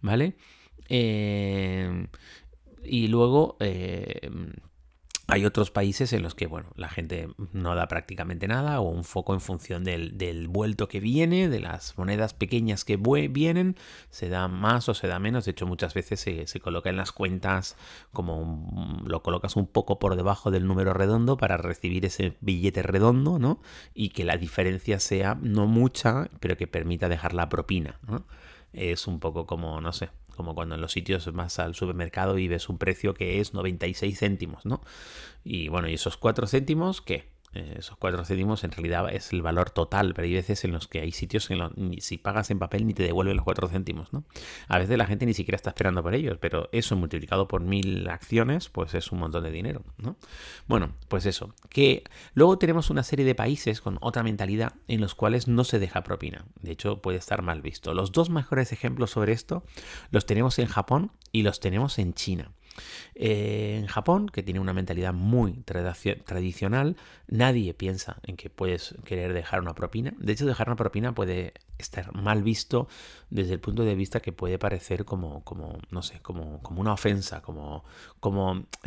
¿vale? 0.00 0.34
Eh, 0.88 2.06
y 2.84 3.08
luego 3.08 3.56
eh, 3.60 4.30
hay 5.26 5.46
otros 5.46 5.70
países 5.70 6.12
en 6.12 6.22
los 6.22 6.34
que, 6.34 6.46
bueno, 6.46 6.68
la 6.76 6.90
gente 6.90 7.28
no 7.52 7.74
da 7.74 7.88
prácticamente 7.88 8.46
nada 8.46 8.80
o 8.80 8.90
un 8.90 9.04
foco 9.04 9.32
en 9.32 9.40
función 9.40 9.82
del, 9.82 10.18
del 10.18 10.48
vuelto 10.48 10.86
que 10.86 11.00
viene, 11.00 11.48
de 11.48 11.60
las 11.60 11.96
monedas 11.96 12.34
pequeñas 12.34 12.84
que 12.84 12.98
vienen, 12.98 13.76
se 14.10 14.28
da 14.28 14.48
más 14.48 14.88
o 14.90 14.94
se 14.94 15.06
da 15.06 15.18
menos. 15.18 15.46
De 15.46 15.52
hecho, 15.52 15.66
muchas 15.66 15.94
veces 15.94 16.20
se, 16.20 16.46
se 16.46 16.60
coloca 16.60 16.90
en 16.90 16.96
las 16.96 17.10
cuentas 17.10 17.76
como 18.12 19.02
lo 19.06 19.22
colocas 19.22 19.56
un 19.56 19.66
poco 19.66 19.98
por 19.98 20.14
debajo 20.16 20.50
del 20.50 20.66
número 20.66 20.92
redondo 20.92 21.38
para 21.38 21.56
recibir 21.56 22.04
ese 22.04 22.36
billete 22.40 22.82
redondo, 22.82 23.38
¿no? 23.38 23.62
Y 23.94 24.10
que 24.10 24.24
la 24.24 24.36
diferencia 24.36 25.00
sea 25.00 25.38
no 25.40 25.66
mucha, 25.66 26.28
pero 26.40 26.58
que 26.58 26.66
permita 26.66 27.08
dejar 27.08 27.32
la 27.32 27.48
propina. 27.48 27.98
Es 28.74 29.06
un 29.06 29.20
poco 29.20 29.46
como, 29.46 29.80
no 29.80 29.92
sé, 29.92 30.10
como 30.34 30.54
cuando 30.54 30.74
en 30.74 30.80
los 30.80 30.92
sitios 30.92 31.32
más 31.32 31.58
al 31.58 31.74
supermercado 31.74 32.38
y 32.38 32.48
ves 32.48 32.68
un 32.68 32.78
precio 32.78 33.14
que 33.14 33.40
es 33.40 33.54
96 33.54 34.18
céntimos, 34.18 34.66
¿no? 34.66 34.80
Y 35.44 35.68
bueno, 35.68 35.88
¿y 35.88 35.94
esos 35.94 36.16
4 36.16 36.46
céntimos 36.46 37.00
qué? 37.00 37.33
Eh, 37.54 37.76
esos 37.78 37.96
cuatro 37.96 38.24
céntimos 38.24 38.64
en 38.64 38.72
realidad 38.72 39.14
es 39.14 39.32
el 39.32 39.40
valor 39.40 39.70
total, 39.70 40.12
pero 40.14 40.26
hay 40.26 40.34
veces 40.34 40.64
en 40.64 40.72
los 40.72 40.88
que 40.88 41.00
hay 41.00 41.12
sitios 41.12 41.50
en 41.50 41.58
los 41.58 41.72
que 41.72 42.00
si 42.00 42.18
pagas 42.18 42.50
en 42.50 42.58
papel 42.58 42.86
ni 42.86 42.94
te 42.94 43.04
devuelven 43.04 43.36
los 43.36 43.44
cuatro 43.44 43.68
céntimos, 43.68 44.12
¿no? 44.12 44.24
A 44.68 44.78
veces 44.78 44.98
la 44.98 45.06
gente 45.06 45.24
ni 45.24 45.34
siquiera 45.34 45.56
está 45.56 45.70
esperando 45.70 46.02
por 46.02 46.14
ellos, 46.14 46.38
pero 46.40 46.68
eso 46.72 46.96
multiplicado 46.96 47.46
por 47.46 47.60
mil 47.60 48.08
acciones, 48.08 48.68
pues 48.68 48.94
es 48.94 49.12
un 49.12 49.20
montón 49.20 49.44
de 49.44 49.52
dinero, 49.52 49.84
¿no? 49.98 50.16
Bueno, 50.66 50.92
pues 51.08 51.26
eso. 51.26 51.54
Que 51.68 52.04
luego 52.34 52.58
tenemos 52.58 52.90
una 52.90 53.02
serie 53.02 53.24
de 53.24 53.34
países 53.34 53.80
con 53.80 53.98
otra 54.00 54.22
mentalidad 54.22 54.74
en 54.88 55.00
los 55.00 55.14
cuales 55.14 55.46
no 55.46 55.64
se 55.64 55.78
deja 55.78 56.02
propina. 56.02 56.44
De 56.60 56.72
hecho, 56.72 57.00
puede 57.00 57.18
estar 57.18 57.42
mal 57.42 57.62
visto. 57.62 57.94
Los 57.94 58.12
dos 58.12 58.30
mejores 58.30 58.72
ejemplos 58.72 59.12
sobre 59.12 59.32
esto 59.32 59.64
los 60.10 60.26
tenemos 60.26 60.58
en 60.58 60.66
Japón 60.66 61.12
y 61.30 61.42
los 61.42 61.60
tenemos 61.60 61.98
en 61.98 62.14
China. 62.14 62.50
Eh, 63.14 63.76
en 63.78 63.86
Japón, 63.86 64.28
que 64.28 64.42
tiene 64.42 64.60
una 64.60 64.72
mentalidad 64.72 65.12
muy 65.12 65.52
tradicional, 65.62 66.96
nadie 67.28 67.74
piensa 67.74 68.18
en 68.22 68.36
que 68.36 68.50
puedes 68.50 68.94
querer 69.04 69.32
dejar 69.32 69.60
una 69.60 69.74
propina. 69.74 70.14
De 70.18 70.32
hecho, 70.32 70.46
dejar 70.46 70.68
una 70.68 70.76
propina 70.76 71.14
puede 71.14 71.54
estar 71.78 72.14
mal 72.14 72.42
visto 72.42 72.88
desde 73.30 73.54
el 73.54 73.60
punto 73.60 73.84
de 73.84 73.94
vista 73.94 74.20
que 74.20 74.32
puede 74.32 74.58
parecer 74.58 75.04
como, 75.04 75.42
no 75.90 76.02
sé, 76.02 76.20
como, 76.20 76.60
como 76.62 76.80
una 76.80 76.92
ofensa, 76.92 77.42
como, 77.42 77.84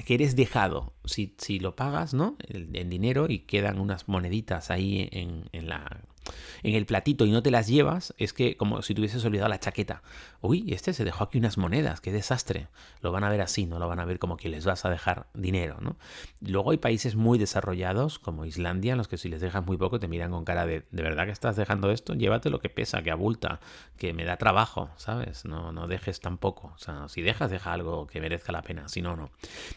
que 0.06 0.14
eres 0.14 0.36
dejado. 0.36 0.94
Si, 1.06 1.36
si 1.38 1.60
lo 1.60 1.76
pagas, 1.76 2.14
¿no? 2.14 2.38
En 2.48 2.90
dinero 2.90 3.28
y 3.30 3.40
quedan 3.40 3.80
unas 3.80 4.08
moneditas 4.08 4.72
ahí 4.72 5.10
en, 5.12 5.50
en 5.52 5.70
la 5.70 6.02
en 6.64 6.76
el 6.76 6.86
platito 6.86 7.26
y 7.26 7.32
no 7.32 7.44
te 7.44 7.52
las 7.52 7.68
llevas, 7.68 8.14
es 8.18 8.34
que 8.34 8.58
como 8.58 8.82
si 8.82 8.94
tuvieses 8.94 9.24
olvidado 9.26 9.50
la 9.50 9.60
chaqueta. 9.60 10.02
Uy, 10.42 10.66
este 10.74 10.94
se 10.94 11.04
dejó 11.04 11.26
aquí 11.26 11.38
unas 11.38 11.58
monedas, 11.58 12.02
qué 12.02 12.12
desastre. 12.12 12.68
Lo 13.02 13.12
van 13.12 13.24
a 13.24 13.30
ver 13.30 13.42
así, 13.42 13.66
no 13.66 13.80
lo 13.80 13.88
van 13.88 14.00
a 14.00 14.06
ver 14.06 14.20
como 14.20 14.38
que 14.38 14.50
les 14.50 14.66
vas 14.66 14.86
a 14.86 14.90
dejar 14.90 15.28
dinero, 15.34 15.78
¿no? 15.82 15.98
Luego 16.42 16.72
hay 16.72 16.78
países 16.78 17.16
muy 17.16 17.38
desarrollados, 17.38 18.20
como 18.20 18.46
Islandia, 18.46 18.94
en 18.94 18.98
los 18.98 19.08
que 19.08 19.18
si 19.18 19.30
les 19.30 19.42
dejas 19.42 19.66
muy 19.66 19.78
poco 19.78 20.00
te 20.00 20.08
miran 20.08 20.32
con 20.32 20.46
cara 20.46 20.66
de, 20.66 20.86
¿de 20.92 21.04
verdad 21.04 21.26
que 21.26 21.32
estás 21.32 21.56
dejando 21.56 21.92
esto? 21.92 22.14
Llévate 22.14 22.50
lo 22.50 22.60
que 22.60 22.70
pesa, 22.70 23.02
que 23.02 23.12
abulta, 23.12 23.60
que 23.98 24.14
me 24.14 24.26
da 24.26 24.38
trabajo, 24.38 24.90
¿sabes? 24.98 25.46
No, 25.46 25.72
no 25.72 25.88
dejes 25.88 26.20
tan 26.20 26.38
poco. 26.38 26.74
O 26.76 26.80
sea, 26.80 27.08
si 27.10 27.22
dejas, 27.22 27.52
deja 27.52 27.74
algo 27.74 28.08
que 28.08 28.22
merezca 28.22 28.52
la 28.52 28.62
pena, 28.62 28.88
si 28.88 29.02
no, 29.02 29.16
no. 29.16 29.32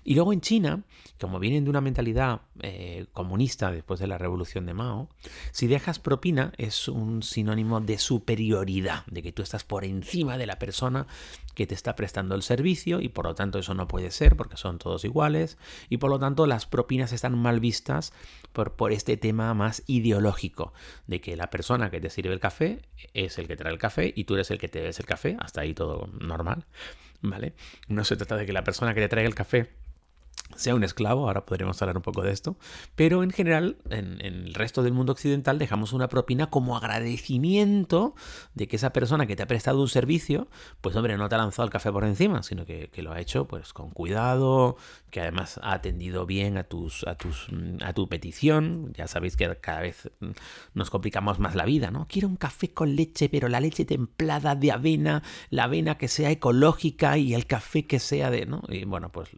Y 0.04 0.14
luego 0.14 0.32
en 0.32 0.40
China, 0.40 0.82
como 1.20 1.38
vienen 1.38 1.64
de 1.64 1.70
una 1.70 1.80
mentalidad 1.80 2.42
eh, 2.62 3.06
comunista 3.12 3.70
después 3.70 4.00
de 4.00 4.06
la 4.06 4.18
revolución 4.18 4.66
de 4.66 4.74
Mao, 4.74 5.08
si 5.52 5.66
dejas 5.66 5.98
propina 5.98 6.39
es 6.56 6.88
un 6.88 7.22
sinónimo 7.22 7.80
de 7.80 7.98
superioridad, 7.98 9.04
de 9.06 9.22
que 9.22 9.32
tú 9.32 9.42
estás 9.42 9.64
por 9.64 9.84
encima 9.84 10.38
de 10.38 10.46
la 10.46 10.58
persona 10.58 11.06
que 11.54 11.66
te 11.66 11.74
está 11.74 11.96
prestando 11.96 12.34
el 12.34 12.42
servicio 12.42 13.00
y 13.00 13.08
por 13.08 13.26
lo 13.26 13.34
tanto 13.34 13.58
eso 13.58 13.74
no 13.74 13.88
puede 13.88 14.10
ser 14.10 14.36
porque 14.36 14.56
son 14.56 14.78
todos 14.78 15.04
iguales 15.04 15.58
y 15.88 15.98
por 15.98 16.10
lo 16.10 16.18
tanto 16.18 16.46
las 16.46 16.66
propinas 16.66 17.12
están 17.12 17.36
mal 17.36 17.60
vistas 17.60 18.12
por, 18.52 18.76
por 18.76 18.92
este 18.92 19.16
tema 19.16 19.52
más 19.54 19.82
ideológico 19.86 20.72
de 21.06 21.20
que 21.20 21.36
la 21.36 21.50
persona 21.50 21.90
que 21.90 22.00
te 22.00 22.10
sirve 22.10 22.32
el 22.32 22.40
café 22.40 22.82
es 23.14 23.38
el 23.38 23.46
que 23.46 23.56
trae 23.56 23.72
el 23.72 23.78
café 23.78 24.12
y 24.14 24.24
tú 24.24 24.34
eres 24.34 24.50
el 24.50 24.58
que 24.58 24.68
te 24.68 24.80
des 24.80 24.98
el 25.00 25.06
café, 25.06 25.36
hasta 25.40 25.62
ahí 25.62 25.74
todo 25.74 26.08
normal, 26.18 26.66
¿vale? 27.20 27.54
No 27.88 28.04
se 28.04 28.16
trata 28.16 28.36
de 28.36 28.46
que 28.46 28.52
la 28.52 28.64
persona 28.64 28.94
que 28.94 29.00
te 29.00 29.08
traiga 29.08 29.28
el 29.28 29.34
café 29.34 29.79
sea 30.56 30.74
un 30.74 30.84
esclavo, 30.84 31.26
ahora 31.26 31.46
podremos 31.46 31.80
hablar 31.80 31.96
un 31.96 32.02
poco 32.02 32.22
de 32.22 32.32
esto, 32.32 32.56
pero 32.94 33.22
en 33.22 33.30
general 33.30 33.76
en, 33.90 34.20
el 34.20 34.54
resto 34.54 34.82
del 34.82 34.92
mundo 34.92 35.12
occidental 35.12 35.58
dejamos 35.58 35.92
una 35.92 36.08
propina 36.08 36.48
como 36.48 36.76
agradecimiento 36.76 38.14
de 38.54 38.68
que 38.68 38.76
esa 38.76 38.92
persona 38.92 39.26
que 39.26 39.36
te 39.36 39.42
ha 39.42 39.46
prestado 39.46 39.80
un 39.80 39.88
servicio, 39.88 40.48
pues 40.80 40.96
hombre, 40.96 41.16
no 41.16 41.28
te 41.28 41.34
ha 41.34 41.38
lanzado 41.38 41.64
el 41.64 41.72
café 41.72 41.90
por 41.92 42.04
encima, 42.04 42.42
sino 42.42 42.64
que, 42.64 42.90
lo 43.00 43.12
ha 43.12 43.20
hecho 43.20 43.46
pues 43.46 43.72
con 43.72 43.90
cuidado, 43.92 44.76
que 45.10 45.22
además 45.22 45.58
ha 45.62 45.72
atendido 45.72 46.26
bien 46.26 46.58
a, 46.58 46.64
tus, 46.64 47.06
a, 47.06 47.14
tus, 47.14 47.48
a 47.82 47.94
tu 47.94 48.08
petición, 48.08 48.92
ya 48.92 49.06
sabéis 49.06 49.36
que 49.36 49.56
cada 49.56 49.80
vez 49.80 50.10
nos 50.74 50.90
complicamos 50.90 51.38
más 51.38 51.54
la 51.54 51.64
vida, 51.64 51.90
¿no? 51.90 52.06
Quiero 52.06 52.28
un 52.28 52.36
café 52.36 52.74
con 52.74 52.94
leche, 52.94 53.30
pero 53.30 53.48
la 53.48 53.60
leche 53.60 53.86
templada 53.86 54.54
de 54.54 54.70
avena, 54.70 55.22
la 55.48 55.64
avena 55.64 55.96
que 55.96 56.08
sea 56.08 56.30
ecológica 56.30 57.16
y 57.16 57.32
el 57.32 57.46
café 57.46 57.86
que 57.86 57.98
sea 57.98 58.30
de, 58.30 58.44
¿no? 58.44 58.62
Y 58.68 58.84
bueno, 58.84 59.10
pues 59.10 59.30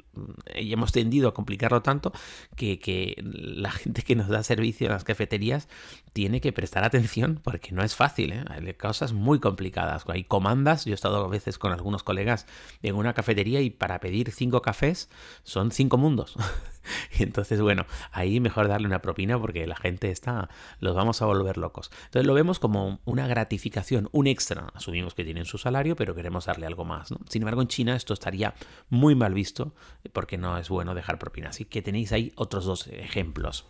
hemos 0.46 0.90
tenido 0.90 1.01
a 1.28 1.34
complicarlo 1.34 1.82
tanto 1.82 2.12
que, 2.56 3.14
la 3.22 3.70
gente 3.70 4.02
que 4.02 4.16
nos 4.16 4.28
da 4.28 4.42
servicio 4.42 4.86
en 4.86 4.92
las 4.92 5.04
cafeterías 5.04 5.68
tiene 6.12 6.40
que 6.40 6.52
prestar 6.52 6.84
atención 6.84 7.40
porque 7.42 7.72
no 7.72 7.82
es 7.82 7.96
fácil, 7.96 8.32
¿eh? 8.32 8.44
hay 8.48 8.74
cosas 8.74 9.12
muy 9.12 9.40
complicadas. 9.40 10.04
Hay 10.08 10.24
comandas, 10.24 10.84
yo 10.84 10.92
he 10.92 10.94
estado 10.94 11.24
a 11.24 11.28
veces 11.28 11.58
con 11.58 11.72
algunos 11.72 12.02
colegas 12.02 12.46
en 12.82 12.96
una 12.96 13.14
cafetería 13.14 13.60
y 13.60 13.70
para 13.70 14.00
pedir 14.00 14.30
cinco 14.30 14.62
cafés 14.62 15.08
son 15.42 15.70
cinco 15.70 15.96
mundos. 15.98 16.36
entonces, 17.18 17.60
bueno, 17.60 17.86
ahí 18.10 18.40
mejor 18.40 18.68
darle 18.68 18.86
una 18.86 19.00
propina 19.00 19.38
porque 19.38 19.66
la 19.66 19.76
gente 19.76 20.10
está, 20.10 20.48
los 20.80 20.94
vamos 20.94 21.22
a 21.22 21.26
volver 21.26 21.56
locos. 21.56 21.90
Entonces 22.06 22.26
lo 22.26 22.34
vemos 22.34 22.58
como 22.58 23.00
una 23.04 23.26
gratificación, 23.26 24.08
un 24.12 24.26
extra. 24.26 24.68
Asumimos 24.74 25.14
que 25.14 25.24
tienen 25.24 25.44
su 25.44 25.58
salario, 25.58 25.96
pero 25.96 26.14
queremos 26.14 26.46
darle 26.46 26.66
algo 26.66 26.84
más. 26.84 27.14
Sin 27.28 27.42
embargo, 27.42 27.62
en 27.62 27.68
China 27.68 27.96
esto 27.96 28.14
estaría 28.14 28.54
muy 28.88 29.14
mal 29.14 29.34
visto 29.34 29.74
porque 30.12 30.38
no 30.38 30.58
es 30.58 30.68
bueno 30.68 30.94
dejar 30.94 31.18
propina. 31.18 31.50
Así 31.50 31.64
que 31.64 31.82
tenéis 31.82 32.12
ahí 32.12 32.32
otros 32.36 32.64
dos 32.64 32.86
ejemplos. 32.88 33.66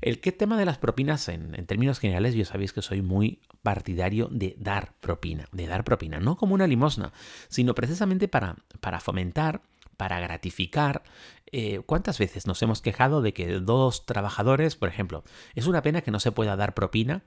El 0.00 0.20
que 0.20 0.32
tema 0.32 0.58
de 0.58 0.64
las 0.64 0.78
propinas 0.78 1.28
en, 1.28 1.54
en 1.54 1.66
términos 1.66 1.85
generales, 1.94 2.34
yo 2.34 2.44
sabéis 2.44 2.72
que 2.72 2.82
soy 2.82 3.02
muy 3.02 3.40
partidario 3.62 4.28
de 4.30 4.56
dar 4.58 4.94
propina, 5.00 5.46
de 5.52 5.66
dar 5.66 5.84
propina, 5.84 6.18
no 6.20 6.36
como 6.36 6.54
una 6.54 6.66
limosna, 6.66 7.12
sino 7.48 7.74
precisamente 7.74 8.28
para, 8.28 8.56
para 8.80 9.00
fomentar 9.00 9.62
para 9.96 10.20
gratificar. 10.20 11.02
Eh, 11.52 11.80
¿Cuántas 11.86 12.18
veces 12.18 12.46
nos 12.46 12.60
hemos 12.62 12.82
quejado 12.82 13.22
de 13.22 13.32
que 13.32 13.46
dos 13.60 14.04
trabajadores, 14.04 14.76
por 14.76 14.88
ejemplo, 14.88 15.24
es 15.54 15.66
una 15.66 15.82
pena 15.82 16.02
que 16.02 16.10
no 16.10 16.20
se 16.20 16.32
pueda 16.32 16.56
dar 16.56 16.74
propina 16.74 17.24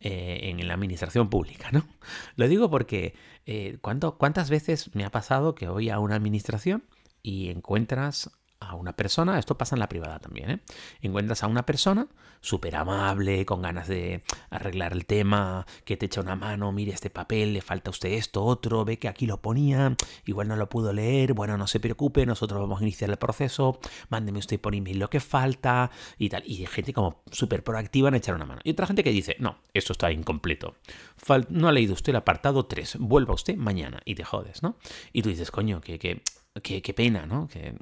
eh, 0.00 0.40
en 0.42 0.66
la 0.66 0.74
administración 0.74 1.30
pública, 1.30 1.70
¿no? 1.72 1.86
Lo 2.36 2.48
digo 2.48 2.70
porque 2.70 3.14
eh, 3.46 3.78
¿cuántas 3.80 4.50
veces 4.50 4.94
me 4.94 5.04
ha 5.04 5.10
pasado 5.10 5.54
que 5.54 5.68
voy 5.68 5.90
a 5.90 5.98
una 5.98 6.16
administración 6.16 6.84
y 7.22 7.48
encuentras 7.50 8.30
a 8.68 8.74
una 8.74 8.94
persona, 8.94 9.38
esto 9.38 9.56
pasa 9.56 9.74
en 9.74 9.80
la 9.80 9.88
privada 9.88 10.18
también, 10.18 10.50
¿eh? 10.50 10.60
encuentras 11.00 11.42
a 11.42 11.46
una 11.46 11.64
persona 11.66 12.08
súper 12.42 12.76
amable, 12.76 13.46
con 13.46 13.62
ganas 13.62 13.88
de 13.88 14.22
arreglar 14.50 14.92
el 14.92 15.06
tema, 15.06 15.64
que 15.84 15.96
te 15.96 16.06
echa 16.06 16.20
una 16.20 16.36
mano, 16.36 16.72
mire 16.72 16.92
este 16.92 17.08
papel, 17.08 17.54
le 17.54 17.60
falta 17.60 17.88
a 17.88 17.92
usted 17.92 18.10
esto, 18.10 18.44
otro, 18.44 18.84
ve 18.84 18.98
que 18.98 19.08
aquí 19.08 19.26
lo 19.26 19.40
ponía, 19.40 19.96
igual 20.26 20.48
no 20.48 20.56
lo 20.56 20.68
pudo 20.68 20.92
leer, 20.92 21.32
bueno, 21.34 21.56
no 21.56 21.66
se 21.66 21.80
preocupe, 21.80 22.26
nosotros 22.26 22.60
vamos 22.60 22.80
a 22.80 22.82
iniciar 22.82 23.10
el 23.10 23.16
proceso, 23.16 23.78
mándeme 24.10 24.40
usted 24.40 24.60
por 24.60 24.74
email 24.74 24.98
lo 24.98 25.08
que 25.08 25.20
falta 25.20 25.90
y 26.18 26.28
tal. 26.28 26.42
Y 26.44 26.66
gente 26.66 26.92
como 26.92 27.22
súper 27.30 27.62
proactiva 27.62 28.08
en 28.08 28.16
echar 28.16 28.34
una 28.34 28.44
mano. 28.44 28.60
Y 28.64 28.72
otra 28.72 28.86
gente 28.86 29.04
que 29.04 29.10
dice, 29.10 29.36
no, 29.38 29.58
esto 29.72 29.92
está 29.92 30.10
incompleto, 30.10 30.74
no 31.48 31.68
ha 31.68 31.72
leído 31.72 31.94
usted 31.94 32.10
el 32.10 32.16
apartado 32.16 32.66
3, 32.66 32.96
vuelva 32.98 33.34
usted 33.34 33.56
mañana 33.56 34.00
y 34.04 34.16
te 34.16 34.24
jodes, 34.24 34.62
¿no? 34.62 34.76
Y 35.12 35.22
tú 35.22 35.28
dices, 35.28 35.52
coño, 35.52 35.80
que, 35.80 35.98
que, 35.98 36.22
qué 36.60 36.94
pena, 36.94 37.24
¿no? 37.24 37.46
Que 37.46 37.76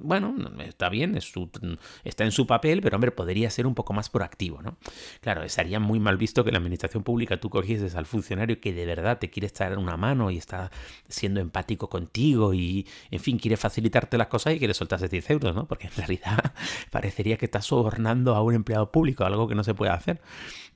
bueno, 0.00 0.34
está 0.60 0.88
bien, 0.88 1.16
está 1.16 2.24
en 2.24 2.32
su 2.32 2.46
papel, 2.46 2.80
pero 2.82 2.96
hombre, 2.96 3.10
podría 3.10 3.50
ser 3.50 3.66
un 3.66 3.74
poco 3.74 3.92
más 3.92 4.10
proactivo, 4.10 4.62
¿no? 4.62 4.76
Claro, 5.20 5.42
estaría 5.42 5.80
muy 5.80 6.00
mal 6.00 6.16
visto 6.16 6.44
que 6.44 6.52
la 6.52 6.58
administración 6.58 7.02
pública 7.02 7.38
tú 7.38 7.50
cogieses 7.50 7.94
al 7.94 8.06
funcionario 8.06 8.60
que 8.60 8.72
de 8.72 8.86
verdad 8.86 9.18
te 9.18 9.30
quiere 9.30 9.46
estar 9.46 9.76
una 9.78 9.96
mano 9.96 10.30
y 10.30 10.38
está 10.38 10.70
siendo 11.08 11.40
empático 11.40 11.88
contigo 11.88 12.54
y, 12.54 12.86
en 13.10 13.20
fin, 13.20 13.38
quiere 13.38 13.56
facilitarte 13.56 14.18
las 14.18 14.28
cosas 14.28 14.54
y 14.54 14.58
que 14.58 14.68
le 14.68 14.74
soltases 14.74 15.10
10 15.10 15.30
euros, 15.30 15.54
¿no? 15.54 15.66
Porque 15.66 15.86
en 15.86 15.92
realidad 15.96 16.52
parecería 16.90 17.36
que 17.36 17.46
estás 17.46 17.66
sobornando 17.66 18.34
a 18.34 18.42
un 18.42 18.54
empleado 18.54 18.90
público, 18.90 19.24
algo 19.24 19.48
que 19.48 19.54
no 19.54 19.64
se 19.64 19.74
puede 19.74 19.92
hacer. 19.92 20.20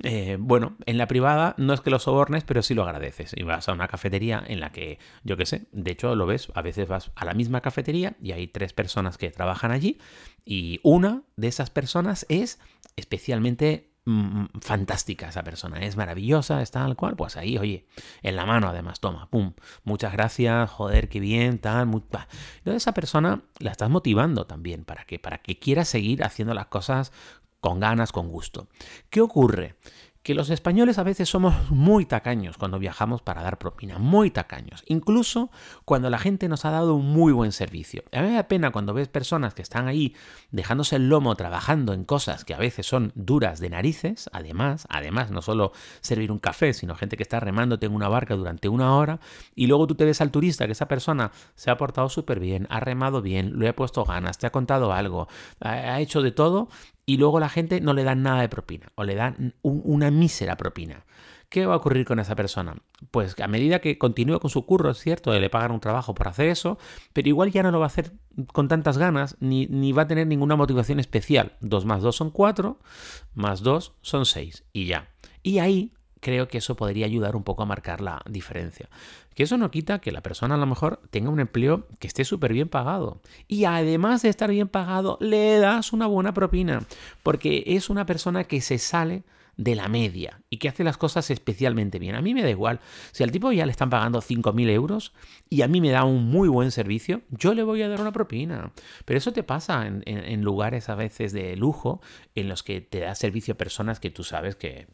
Eh, 0.03 0.37
bueno, 0.39 0.77
en 0.87 0.97
la 0.97 1.09
privada 1.09 1.55
no 1.59 1.75
es 1.75 1.81
que 1.81 1.91
lo 1.91 1.99
sobornes, 1.99 2.45
pero 2.45 2.63
sí 2.63 2.75
lo 2.75 2.83
agradeces. 2.83 3.33
Y 3.37 3.43
vas 3.43 3.69
a 3.69 3.73
una 3.73 3.89
cafetería 3.89 4.43
en 4.47 4.61
la 4.61 4.71
que, 4.71 4.99
yo 5.25 5.37
qué 5.37 5.47
sé, 5.47 5.67
de 5.73 5.91
hecho 5.91 6.15
lo 6.15 6.27
ves, 6.27 6.51
a 6.55 6.63
veces 6.63 6.87
vas 6.89 7.11
a 7.17 7.25
la 7.25 7.35
misma 7.35 7.61
cafetería 7.61 8.17
y 8.23 8.33
hay 8.33 8.47
tres 8.49 8.73
personas 8.73 9.08
que 9.17 9.31
trabajan 9.31 9.71
allí 9.71 9.99
y 10.45 10.81
una 10.83 11.23
de 11.37 11.49
esas 11.49 11.71
personas 11.71 12.27
es 12.29 12.59
especialmente 12.97 13.91
mm, 14.07 14.47
fantástica 14.61 15.29
esa 15.29 15.45
persona, 15.45 15.79
es 15.79 15.97
maravillosa, 15.97 16.63
está 16.63 16.81
tal 16.81 16.97
cual, 16.97 17.17
pues 17.17 17.37
ahí, 17.37 17.59
oye, 17.59 17.87
en 18.23 18.37
la 18.37 18.45
mano 18.45 18.69
además, 18.69 18.99
toma, 19.01 19.31
pum, 19.31 19.53
muchas 19.85 20.13
gracias, 20.13 20.71
joder, 20.71 21.09
qué 21.09 21.21
bien, 21.21 21.59
tal, 21.59 21.87
muy... 21.87 22.03
Entonces 22.03 22.83
esa 22.83 22.93
persona 22.93 23.43
la 23.59 23.71
estás 23.71 23.91
motivando 23.91 24.47
también 24.47 24.85
para 24.85 25.05
que, 25.05 25.19
para 25.19 25.39
que 25.39 25.59
quiera 25.59 25.85
seguir 25.85 26.25
haciendo 26.25 26.55
las 26.55 26.67
cosas 26.67 27.13
con 27.61 27.81
ganas, 27.81 28.13
con 28.13 28.29
gusto. 28.29 28.69
¿Qué 29.11 29.21
ocurre? 29.21 29.77
Que 30.29 30.35
los 30.35 30.51
españoles 30.51 30.99
a 30.99 31.05
veces 31.05 31.27
somos 31.27 31.55
muy 31.71 32.05
tacaños 32.05 32.59
cuando 32.59 32.79
viajamos 32.79 33.23
para 33.23 33.43
dar 33.43 33.57
propina, 33.57 33.97
muy 33.97 34.31
tacaños, 34.31 34.85
incluso 34.87 35.51
cuando 35.87 36.11
la 36.11 36.19
gente 36.19 36.51
nos 36.51 36.67
ha 36.67 36.71
dado 36.71 36.97
un 36.97 37.07
muy 37.07 37.33
buen 37.33 37.51
servicio. 37.51 38.05
A 38.13 38.21
mí 38.21 38.29
me 38.29 38.35
da 38.35 38.47
pena 38.47 38.71
cuando 38.71 38.93
ves 38.93 39.09
personas 39.09 39.55
que 39.55 39.63
están 39.63 39.89
ahí 39.89 40.15
dejándose 40.51 40.97
el 40.97 41.09
lomo 41.09 41.35
trabajando 41.35 41.95
en 41.95 42.05
cosas 42.05 42.45
que 42.45 42.53
a 42.53 42.59
veces 42.59 42.85
son 42.85 43.11
duras 43.15 43.59
de 43.59 43.71
narices, 43.71 44.29
además, 44.35 44.87
además 44.91 45.31
no 45.31 45.41
solo 45.41 45.73
servir 46.03 46.31
un 46.31 46.41
café, 46.41 46.75
sino 46.75 46.95
gente 46.95 47.17
que 47.17 47.23
está 47.23 47.41
remándote 47.41 47.87
en 47.87 47.95
una 47.95 48.11
barca 48.11 48.37
durante 48.37 48.69
una 48.69 48.97
hora 48.97 49.21
y 49.55 49.67
luego 49.67 49.87
tú 49.87 49.95
te 49.95 50.05
ves 50.05 50.21
al 50.21 50.31
turista 50.31 50.67
que 50.67 50.73
esa 50.73 50.89
persona 50.89 51.33
se 51.55 51.71
ha 51.71 51.79
portado 51.79 52.11
súper 52.11 52.39
bien, 52.39 52.67
ha 52.69 52.81
remado 52.81 53.23
bien, 53.23 53.59
le 53.59 53.69
ha 53.69 53.75
puesto 53.75 54.05
ganas, 54.05 54.37
te 54.37 54.47
ha 54.47 54.51
contado 54.51 54.93
algo, 54.93 55.27
ha 55.61 55.99
hecho 56.01 56.21
de 56.21 56.33
todo 56.33 56.69
y 57.09 57.17
luego 57.17 57.41
la 57.41 57.49
gente 57.49 57.81
no 57.81 57.95
le 57.95 58.05
da 58.05 58.15
nada 58.15 58.43
de 58.43 58.51
propina 58.51 58.93
o 58.95 59.03
le 59.03 59.15
dan 59.15 59.55
una 59.63 60.11
mísera 60.11 60.59
propina. 60.59 61.07
¿Qué 61.49 61.65
va 61.65 61.73
a 61.73 61.79
ocurrir 61.79 62.05
con 62.05 62.19
esa 62.19 62.37
persona? 62.37 62.77
Pues 63.11 63.35
a 63.41 63.49
medida 63.49 63.79
que 63.79 63.97
continúe 63.97 64.39
con 64.41 64.51
su 64.51 64.67
curro, 64.67 64.91
es 64.91 64.99
cierto, 64.99 65.33
le 65.33 65.49
pagan 65.49 65.71
un 65.71 65.81
trabajo 65.81 66.15
por 66.15 66.29
hacer 66.29 66.51
eso, 66.51 66.77
pero 67.15 67.27
igual 67.27 67.51
ya 67.51 67.63
no 67.63 67.71
lo 67.71 67.79
va 67.79 67.87
a 67.87 67.89
hacer 67.89 68.13
con 68.53 68.69
tantas 68.69 68.99
ganas 68.99 69.39
ni, 69.41 69.67
ni 69.69 69.93
va 69.93 70.03
a 70.03 70.07
tener 70.07 70.27
ninguna 70.27 70.55
motivación 70.55 71.01
especial. 71.01 71.57
2 71.63 71.87
más 71.87 72.03
2 72.03 72.15
son 72.15 72.31
4, 72.31 72.79
más 73.33 73.63
2 73.63 73.95
son 74.03 74.27
6 74.27 74.65
y 74.75 74.85
ya. 74.85 75.09
Y 75.43 75.61
ahí 75.61 75.95
creo 76.21 76.49
que 76.49 76.59
eso 76.59 76.77
podría 76.77 77.07
ayudar 77.07 77.37
un 77.37 77.45
poco 77.45 77.63
a 77.63 77.67
marcar 77.67 78.01
la 78.01 78.23
diferencia. 78.29 78.89
Que 79.35 79.45
eso 79.45 79.57
no 79.57 79.71
quita 79.71 80.01
que 80.01 80.13
la 80.13 80.23
persona 80.23 80.57
a 80.57 80.59
lo 80.59 80.67
mejor 80.67 81.01
tenga 81.11 81.31
un 81.31 81.41
empleo 81.41 81.87
que 81.99 82.09
esté 82.09 82.25
súper 82.25 82.53
bien 82.53 82.69
pagado. 82.69 83.21
Y 83.47 83.65
además 83.65 84.23
de 84.23 84.29
estar 84.29 84.51
bien 84.51 84.69
pagado, 84.69 85.17
le 85.21 85.59
das 85.59 85.93
una 85.93 86.07
buena 86.07 86.35
propina. 86.35 86.83
Porque 87.23 87.63
es 87.67 87.89
una 87.91 88.07
persona 88.07 88.45
que 88.45 88.61
se 88.61 88.79
sale 88.79 89.25
de 89.59 89.75
la 89.75 89.89
media 89.89 90.41
y 90.49 90.59
que 90.59 90.69
hace 90.69 90.85
las 90.85 90.97
cosas 90.97 91.31
especialmente 91.31 91.99
bien. 91.99 92.15
A 92.15 92.23
mí 92.23 92.33
me 92.33 92.43
da 92.43 92.49
igual. 92.49 92.81
Si 93.11 93.25
al 93.25 93.33
tipo 93.33 93.53
ya 93.53 93.67
le 93.67 93.73
están 93.73 93.91
pagando 93.91 94.23
5.000 94.23 94.71
euros 94.71 95.13
y 95.51 95.63
a 95.63 95.69
mí 95.69 95.81
me 95.81 95.91
da 95.91 96.05
un 96.05 96.31
muy 96.31 96.49
buen 96.49 96.71
servicio, 96.71 97.23
yo 97.31 97.55
le 97.55 97.65
voy 97.65 97.83
a 97.83 97.89
dar 97.89 98.01
una 98.01 98.13
propina. 98.13 98.73
Pero 99.05 99.19
eso 99.19 99.33
te 99.33 99.43
pasa 99.43 99.87
en, 99.87 100.03
en 100.07 100.43
lugares 100.43 100.89
a 100.89 100.95
veces 100.95 101.33
de 101.33 101.57
lujo 101.57 102.01
en 102.37 102.49
los 102.49 102.63
que 102.63 102.81
te 102.81 103.01
da 103.01 103.15
servicio 103.17 103.55
a 103.55 103.59
personas 103.59 103.99
que 103.99 104.11
tú 104.11 104.23
sabes 104.23 104.55
que 104.55 104.87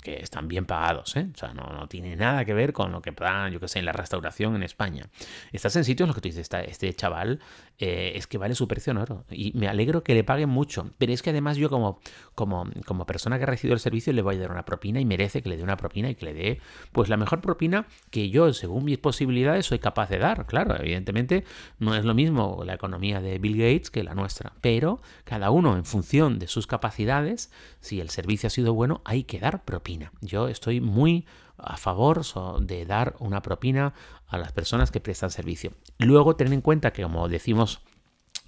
que 0.00 0.20
están 0.22 0.48
bien 0.48 0.66
pagados, 0.66 1.16
¿eh? 1.16 1.28
O 1.34 1.38
sea, 1.38 1.52
no, 1.52 1.86
tiene 1.88 2.16
nada 2.16 2.44
que 2.44 2.54
ver 2.54 2.72
con 2.72 2.92
lo 2.92 3.02
que 3.02 3.12
pagan, 3.12 3.52
yo 3.52 3.60
que 3.60 3.68
sé, 3.68 3.78
en 3.78 3.84
la 3.84 3.92
restauración 3.92 4.54
en 4.56 4.62
España. 4.62 5.06
Estás 5.52 5.76
en 5.76 5.84
sitios 5.84 6.06
en 6.06 6.08
los 6.08 6.16
que 6.16 6.22
tú 6.22 6.28
dices, 6.28 6.48
este 6.66 6.94
chaval 6.94 7.40
eh, 7.78 8.12
es 8.14 8.26
que 8.26 8.38
vale 8.38 8.54
su 8.54 8.68
precio 8.68 8.90
en 8.90 8.98
oro. 8.98 9.24
Y 9.30 9.52
me 9.54 9.68
alegro 9.68 10.02
que 10.02 10.14
le 10.14 10.24
paguen 10.24 10.48
mucho. 10.48 10.90
Pero 10.98 11.12
es 11.12 11.22
que 11.22 11.30
además 11.30 11.56
yo 11.56 11.70
como, 11.70 12.00
como, 12.34 12.66
como 12.86 13.06
persona 13.06 13.38
que 13.38 13.44
ha 13.44 13.46
recibido 13.46 13.74
el 13.74 13.80
servicio 13.80 14.12
le 14.12 14.22
voy 14.22 14.36
a 14.36 14.40
dar 14.40 14.50
una 14.50 14.64
propina 14.64 15.00
y 15.00 15.04
merece 15.04 15.42
que 15.42 15.48
le 15.48 15.56
dé 15.56 15.62
una 15.62 15.76
propina 15.76 16.10
y 16.10 16.14
que 16.14 16.26
le 16.26 16.34
dé 16.34 16.60
pues 16.92 17.08
la 17.08 17.16
mejor 17.16 17.40
propina 17.40 17.86
que 18.10 18.30
yo, 18.30 18.52
según 18.52 18.84
mis 18.84 18.98
posibilidades, 18.98 19.66
soy 19.66 19.78
capaz 19.78 20.10
de 20.10 20.18
dar. 20.18 20.46
Claro, 20.46 20.76
evidentemente 20.78 21.44
no 21.78 21.94
es 21.94 22.04
lo 22.04 22.14
mismo 22.14 22.62
la 22.64 22.74
economía 22.74 23.20
de 23.20 23.38
Bill 23.38 23.56
Gates 23.56 23.90
que 23.90 24.04
la 24.04 24.14
nuestra. 24.14 24.52
Pero 24.60 25.00
cada 25.24 25.50
uno 25.50 25.76
en 25.76 25.84
función 25.84 26.38
de 26.38 26.48
sus 26.48 26.66
capacidades, 26.66 27.50
si 27.80 28.00
el 28.00 28.10
servicio 28.10 28.46
ha 28.48 28.50
sido 28.50 28.74
bueno, 28.74 29.00
hay 29.04 29.24
que 29.24 29.40
dar 29.40 29.64
propina. 29.64 29.89
Yo 30.20 30.48
estoy 30.48 30.80
muy 30.80 31.26
a 31.56 31.76
favor 31.76 32.22
de 32.60 32.86
dar 32.86 33.16
una 33.18 33.42
propina 33.42 33.94
a 34.28 34.38
las 34.38 34.52
personas 34.52 34.90
que 34.90 35.00
prestan 35.00 35.30
servicio. 35.30 35.72
Luego, 35.98 36.36
tener 36.36 36.52
en 36.52 36.60
cuenta 36.60 36.92
que, 36.92 37.02
como 37.02 37.28
decimos 37.28 37.80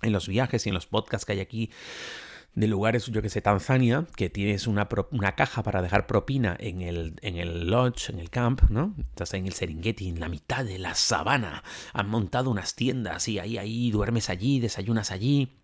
en 0.02 0.12
los 0.12 0.28
viajes 0.28 0.66
y 0.66 0.70
en 0.70 0.74
los 0.74 0.86
podcasts 0.86 1.24
que 1.24 1.32
hay 1.32 1.40
aquí, 1.40 1.70
de 2.54 2.66
lugares, 2.66 3.06
yo 3.06 3.22
que 3.22 3.30
sé, 3.30 3.40
Tanzania, 3.40 4.06
que 4.14 4.28
tienes 4.28 4.66
una, 4.66 4.86
una, 5.10 5.34
caja 5.34 5.62
para 5.62 5.80
dejar 5.80 6.06
propina 6.06 6.54
en 6.60 6.82
el, 6.82 7.14
en 7.22 7.36
el 7.36 7.70
lodge, 7.70 8.10
en 8.10 8.18
el 8.18 8.28
camp, 8.28 8.62
¿no? 8.68 8.94
Estás 8.98 9.32
en 9.34 9.46
el 9.46 9.54
Serengeti, 9.54 10.08
en 10.08 10.20
la 10.20 10.28
mitad 10.28 10.62
de 10.64 10.78
la 10.78 10.94
sabana, 10.94 11.64
han 11.94 12.10
montado 12.10 12.50
unas 12.50 12.74
tiendas 12.74 13.26
y 13.28 13.38
ahí, 13.38 13.56
ahí 13.56 13.90
duermes 13.90 14.28
allí, 14.28 14.60
desayunas 14.60 15.10
allí 15.12 15.61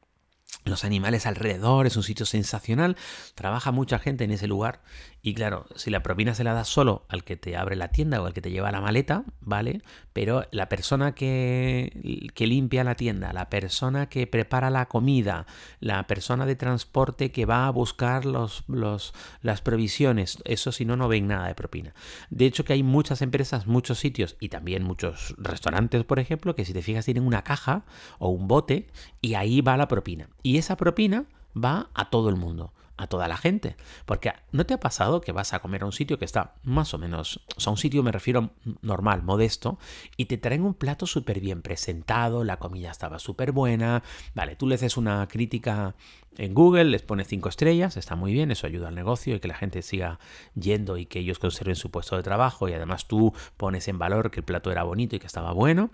los 0.68 0.84
animales 0.84 1.26
alrededor, 1.26 1.86
es 1.86 1.96
un 1.96 2.02
sitio 2.02 2.26
sensacional, 2.26 2.96
trabaja 3.34 3.72
mucha 3.72 3.98
gente 3.98 4.24
en 4.24 4.30
ese 4.30 4.46
lugar 4.46 4.82
y 5.20 5.34
claro, 5.34 5.66
si 5.74 5.90
la 5.90 6.02
propina 6.02 6.34
se 6.34 6.44
la 6.44 6.54
das 6.54 6.68
solo 6.68 7.04
al 7.08 7.24
que 7.24 7.36
te 7.36 7.56
abre 7.56 7.74
la 7.74 7.88
tienda 7.88 8.22
o 8.22 8.26
al 8.26 8.32
que 8.32 8.40
te 8.40 8.50
lleva 8.50 8.70
la 8.70 8.80
maleta, 8.80 9.24
¿vale? 9.40 9.82
Pero 10.12 10.46
la 10.52 10.68
persona 10.68 11.14
que, 11.14 12.30
que 12.34 12.46
limpia 12.46 12.84
la 12.84 12.94
tienda, 12.94 13.32
la 13.32 13.50
persona 13.50 14.08
que 14.08 14.26
prepara 14.26 14.70
la 14.70 14.86
comida, 14.86 15.46
la 15.80 16.06
persona 16.06 16.46
de 16.46 16.54
transporte 16.54 17.32
que 17.32 17.46
va 17.46 17.66
a 17.66 17.70
buscar 17.70 18.24
los, 18.24 18.64
los, 18.68 19.12
las 19.42 19.60
provisiones, 19.60 20.38
eso 20.44 20.70
si 20.70 20.84
no, 20.84 20.96
no 20.96 21.08
ven 21.08 21.26
nada 21.26 21.48
de 21.48 21.54
propina. 21.54 21.94
De 22.30 22.46
hecho 22.46 22.64
que 22.64 22.74
hay 22.74 22.82
muchas 22.82 23.20
empresas, 23.20 23.66
muchos 23.66 23.98
sitios 23.98 24.36
y 24.38 24.50
también 24.50 24.84
muchos 24.84 25.34
restaurantes, 25.36 26.04
por 26.04 26.20
ejemplo, 26.20 26.54
que 26.54 26.64
si 26.64 26.72
te 26.72 26.82
fijas 26.82 27.04
tienen 27.04 27.26
una 27.26 27.42
caja 27.42 27.84
o 28.18 28.28
un 28.28 28.46
bote 28.46 28.88
y 29.20 29.34
ahí 29.34 29.60
va 29.60 29.76
la 29.76 29.88
propina. 29.88 30.28
Y 30.42 30.58
esa 30.58 30.76
propina 30.76 31.26
va 31.56 31.90
a 31.94 32.10
todo 32.10 32.28
el 32.28 32.36
mundo 32.36 32.72
a 32.98 33.06
toda 33.06 33.28
la 33.28 33.38
gente. 33.38 33.76
Porque 34.04 34.32
¿no 34.52 34.66
te 34.66 34.74
ha 34.74 34.80
pasado 34.80 35.22
que 35.22 35.32
vas 35.32 35.54
a 35.54 35.60
comer 35.60 35.82
a 35.82 35.86
un 35.86 35.92
sitio 35.92 36.18
que 36.18 36.26
está 36.26 36.54
más 36.64 36.92
o 36.92 36.98
menos, 36.98 37.40
o 37.56 37.60
sea, 37.60 37.70
un 37.70 37.78
sitio 37.78 38.02
me 38.02 38.12
refiero 38.12 38.50
normal, 38.82 39.22
modesto, 39.22 39.78
y 40.16 40.26
te 40.26 40.36
traen 40.36 40.64
un 40.64 40.74
plato 40.74 41.06
súper 41.06 41.40
bien 41.40 41.62
presentado, 41.62 42.44
la 42.44 42.58
comida 42.58 42.90
estaba 42.90 43.18
súper 43.18 43.52
buena, 43.52 44.02
vale, 44.34 44.56
tú 44.56 44.66
le 44.66 44.74
haces 44.74 44.96
una 44.96 45.26
crítica 45.28 45.94
en 46.38 46.54
Google, 46.54 46.84
les 46.84 47.02
pones 47.02 47.26
cinco 47.26 47.48
estrellas, 47.48 47.96
está 47.96 48.14
muy 48.14 48.32
bien, 48.32 48.52
eso 48.52 48.66
ayuda 48.66 48.88
al 48.88 48.94
negocio 48.94 49.34
y 49.34 49.40
que 49.40 49.48
la 49.48 49.56
gente 49.56 49.82
siga 49.82 50.20
yendo 50.54 50.96
y 50.96 51.04
que 51.04 51.18
ellos 51.18 51.40
conserven 51.40 51.74
su 51.74 51.90
puesto 51.90 52.16
de 52.16 52.22
trabajo 52.22 52.68
y 52.68 52.72
además 52.72 53.06
tú 53.06 53.34
pones 53.56 53.88
en 53.88 53.98
valor 53.98 54.30
que 54.30 54.40
el 54.40 54.44
plato 54.44 54.70
era 54.70 54.84
bonito 54.84 55.16
y 55.16 55.18
que 55.18 55.26
estaba 55.26 55.52
bueno, 55.52 55.90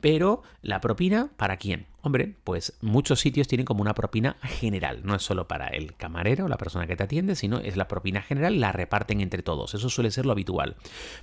pero 0.00 0.42
la 0.62 0.80
propina, 0.80 1.30
¿para 1.36 1.56
quién? 1.56 1.86
Hombre, 2.02 2.36
pues 2.44 2.74
muchos 2.80 3.18
sitios 3.18 3.48
tienen 3.48 3.66
como 3.66 3.82
una 3.82 3.92
propina 3.92 4.36
general, 4.42 5.00
no 5.02 5.16
es 5.16 5.22
solo 5.22 5.48
para 5.48 5.66
el 5.66 5.96
camarero, 5.96 6.46
la 6.46 6.56
persona 6.56 6.86
que 6.86 6.94
te 6.94 7.02
atiende, 7.02 7.34
sino 7.34 7.58
es 7.58 7.76
la 7.76 7.88
propina 7.88 8.22
general, 8.22 8.60
la 8.60 8.70
reparten 8.70 9.20
entre 9.20 9.42
todos, 9.42 9.74
eso 9.74 9.90
suele 9.90 10.12
ser 10.12 10.24
lo 10.24 10.32
habitual. 10.32 10.76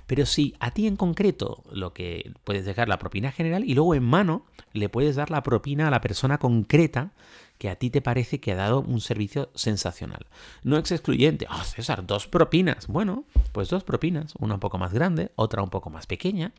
Pero 0.06 0.26
si 0.26 0.54
a 0.60 0.70
ti 0.70 0.86
en 0.86 0.96
concreto 0.96 1.64
lo 1.72 1.94
que 1.94 2.30
puedes 2.44 2.66
dejar 2.66 2.88
la 2.88 2.98
propina 2.98 3.32
general 3.32 3.64
y 3.64 3.74
luego 3.74 3.94
en 3.94 4.04
mano 4.04 4.44
le 4.74 4.90
puedes 4.90 5.16
dar 5.16 5.30
la 5.30 5.42
propina 5.42 5.88
a 5.88 5.90
la 5.90 6.02
persona 6.02 6.36
concreta, 6.36 7.12
que 7.58 7.68
a 7.68 7.76
ti 7.76 7.90
te 7.90 8.02
parece 8.02 8.40
que 8.40 8.52
ha 8.52 8.56
dado 8.56 8.80
un 8.80 9.00
servicio 9.00 9.50
sensacional. 9.54 10.26
No 10.62 10.76
es 10.76 10.90
excluyente. 10.90 11.46
Ah, 11.48 11.64
César, 11.64 12.06
dos 12.06 12.26
propinas. 12.26 12.86
Bueno, 12.86 13.24
pues 13.52 13.68
dos 13.68 13.84
propinas. 13.84 14.34
Una 14.38 14.54
un 14.54 14.60
poco 14.60 14.78
más 14.78 14.92
grande, 14.92 15.32
otra 15.36 15.62
un 15.62 15.70
poco 15.70 15.90
más 15.90 16.06
pequeña. 16.06 16.52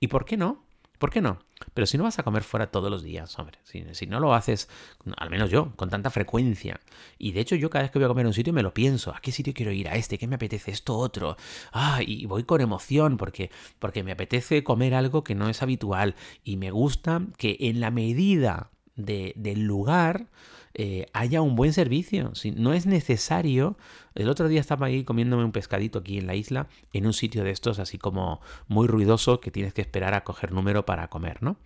¿Y 0.00 0.08
por 0.08 0.24
qué 0.24 0.36
no? 0.36 0.62
¿Por 1.02 1.10
qué 1.10 1.20
no? 1.20 1.40
Pero 1.74 1.84
si 1.88 1.98
no 1.98 2.04
vas 2.04 2.20
a 2.20 2.22
comer 2.22 2.44
fuera 2.44 2.70
todos 2.70 2.88
los 2.88 3.02
días, 3.02 3.36
hombre, 3.36 3.58
si, 3.64 4.06
no 4.06 4.20
lo 4.20 4.34
haces, 4.34 4.68
al 5.16 5.30
menos 5.30 5.50
yo, 5.50 5.72
con 5.74 5.90
tanta 5.90 6.10
frecuencia, 6.10 6.78
y 7.18 7.32
de 7.32 7.40
hecho 7.40 7.56
yo 7.56 7.70
cada 7.70 7.82
vez 7.82 7.90
que 7.90 7.98
voy 7.98 8.04
a 8.04 8.08
comer 8.08 8.26
a 8.26 8.28
un 8.28 8.34
sitio 8.34 8.52
me 8.52 8.62
lo 8.62 8.72
pienso, 8.72 9.12
¿a 9.12 9.20
qué 9.20 9.32
sitio 9.32 9.52
quiero 9.52 9.72
ir? 9.72 9.88
¿A 9.88 9.96
este? 9.96 10.16
¿Qué 10.16 10.28
me 10.28 10.36
apetece? 10.36 10.70
¿Esto 10.70 10.96
otro? 10.96 11.36
Ah, 11.72 12.02
y 12.06 12.26
voy 12.26 12.44
con 12.44 12.60
emoción 12.60 13.16
porque, 13.16 13.50
porque 13.80 14.04
me 14.04 14.12
apetece 14.12 14.62
comer 14.62 14.94
algo 14.94 15.24
que 15.24 15.34
no 15.34 15.48
es 15.48 15.60
habitual 15.60 16.14
y 16.44 16.56
me 16.56 16.70
gusta 16.70 17.22
que 17.36 17.56
en 17.58 17.80
la 17.80 17.90
medida 17.90 18.70
del 18.96 19.62
lugar 19.64 20.26
eh, 20.74 21.06
haya 21.12 21.42
un 21.42 21.54
buen 21.54 21.72
servicio. 21.72 22.34
Si 22.34 22.50
no 22.50 22.72
es 22.72 22.86
necesario. 22.86 23.76
El 24.14 24.28
otro 24.28 24.48
día 24.48 24.60
estaba 24.60 24.86
ahí 24.86 25.04
comiéndome 25.04 25.44
un 25.44 25.52
pescadito 25.52 26.00
aquí 26.00 26.18
en 26.18 26.26
la 26.26 26.34
isla, 26.34 26.68
en 26.92 27.06
un 27.06 27.12
sitio 27.12 27.44
de 27.44 27.50
estos 27.50 27.78
así 27.78 27.98
como 27.98 28.40
muy 28.68 28.86
ruidoso 28.86 29.40
que 29.40 29.50
tienes 29.50 29.72
que 29.72 29.80
esperar 29.80 30.14
a 30.14 30.24
coger 30.24 30.52
número 30.52 30.84
para 30.84 31.08
comer, 31.08 31.42
¿no? 31.42 31.56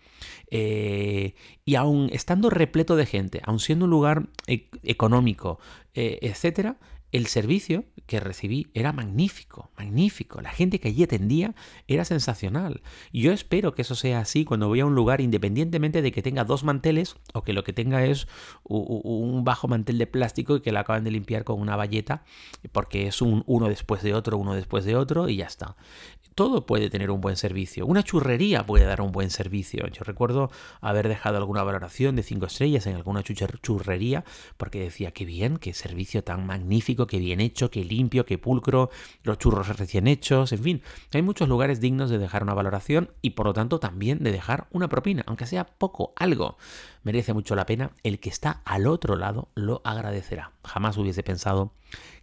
Eh, 0.51 1.35
y 1.65 1.75
aún 1.75 2.09
estando 2.13 2.51
repleto 2.51 2.97
de 2.97 3.07
gente, 3.07 3.43
aun 3.45 3.59
siendo 3.59 3.85
un 3.85 3.91
lugar 3.91 4.27
e-, 4.47 4.69
económico, 4.85 5.59
eh, 5.95 6.19
etcétera, 6.23 6.77
el 7.13 7.27
servicio 7.27 7.85
que 8.07 8.21
recibí 8.21 8.69
era 8.75 8.93
magnífico, 8.93 9.71
magnífico. 9.77 10.41
La 10.41 10.51
gente 10.51 10.81
que 10.81 10.89
allí 10.89 11.03
atendía 11.03 11.55
era 11.89 12.05
sensacional. 12.05 12.83
Y 13.11 13.23
yo 13.23 13.33
espero 13.33 13.75
que 13.75 13.83
eso 13.83 13.95
sea 13.95 14.21
así 14.21 14.45
cuando 14.45 14.69
voy 14.69 14.81
a 14.81 14.87
un 14.87 14.95
lugar, 14.95 15.21
independientemente 15.21 16.03
de 16.03 16.13
que 16.13 16.23
tenga 16.23 16.45
dos 16.45 16.63
manteles 16.63 17.17
o 17.33 17.43
que 17.43 17.53
lo 17.53 17.65
que 17.65 17.73
tenga 17.73 18.05
es 18.05 18.29
un 18.65 19.45
bajo 19.45 19.69
mantel 19.69 19.99
de 19.99 20.07
plástico 20.07 20.57
y 20.57 20.61
que 20.61 20.73
lo 20.73 20.81
acaban 20.81 21.05
de 21.05 21.11
limpiar 21.11 21.45
con 21.45 21.61
una 21.61 21.77
valleta, 21.77 22.25
porque 22.73 23.07
es 23.07 23.23
un 23.23 23.43
uno 23.47 23.69
después 23.69 24.03
de 24.03 24.15
otro, 24.15 24.39
uno 24.39 24.55
después 24.55 24.85
de 24.85 24.97
otro 24.97 25.29
y 25.29 25.37
ya 25.37 25.47
está 25.47 25.77
todo 26.37 26.67
puede 26.67 26.91
tener 26.91 27.11
un 27.11 27.23
buen 27.23 27.37
servicio. 27.37 27.87
Una 27.87 28.03
churrería 28.03 28.67
puede 28.67 28.85
dar 28.85 29.01
un 29.01 29.11
buen 29.11 29.31
servicio. 29.31 29.87
Yo 29.89 30.05
recuerdo 30.05 30.51
haber 30.83 31.09
dejado 31.09 31.39
alguna 31.39 31.63
valoración 31.63 32.15
de 32.15 32.23
cinco 32.23 32.45
estrellas 32.45 32.87
en 32.87 32.95
alguna 32.95 33.23
churrería 33.23 34.23
porque 34.59 34.79
decía 34.79 35.13
que 35.13 35.25
bien, 35.25 35.57
qué 35.57 35.73
servicio 35.73 36.23
tan 36.23 36.47
magnífico, 36.47 37.07
qué 37.07 37.19
bien 37.19 37.41
hecho, 37.41 37.71
qué 37.71 37.85
limpio, 37.85 38.27
qué 38.27 38.37
pulcro, 38.37 38.91
los 39.23 39.39
churros 39.39 39.67
recién 39.79 40.07
hechos, 40.07 40.53
en 40.53 40.63
fin. 40.63 40.83
Hay 41.15 41.23
muchos 41.23 41.49
lugares 41.49 41.81
dignos 41.81 42.11
de 42.11 42.19
dejar 42.19 42.43
una 42.43 42.53
valoración 42.53 43.13
y 43.23 43.31
por 43.31 43.47
lo 43.47 43.55
tanto 43.55 43.81
también 43.81 44.23
de 44.23 44.31
dejar 44.31 44.67
una 44.71 44.91
propina, 44.91 45.25
aunque 45.27 45.47
sea 45.47 45.65
poco, 45.65 46.13
algo. 46.17 46.59
Merece 47.03 47.33
mucho 47.33 47.57
la 47.57 47.65
pena. 47.65 47.93
El 48.03 48.21
que 48.21 48.29
está 48.29 48.61
al 48.67 48.87
otro 48.89 49.17
lado 49.17 49.49
lo 49.55 49.81
agradecerá. 49.85 50.53
Jamás 50.65 50.99
hubiese 50.99 51.23
pensado 51.23 51.73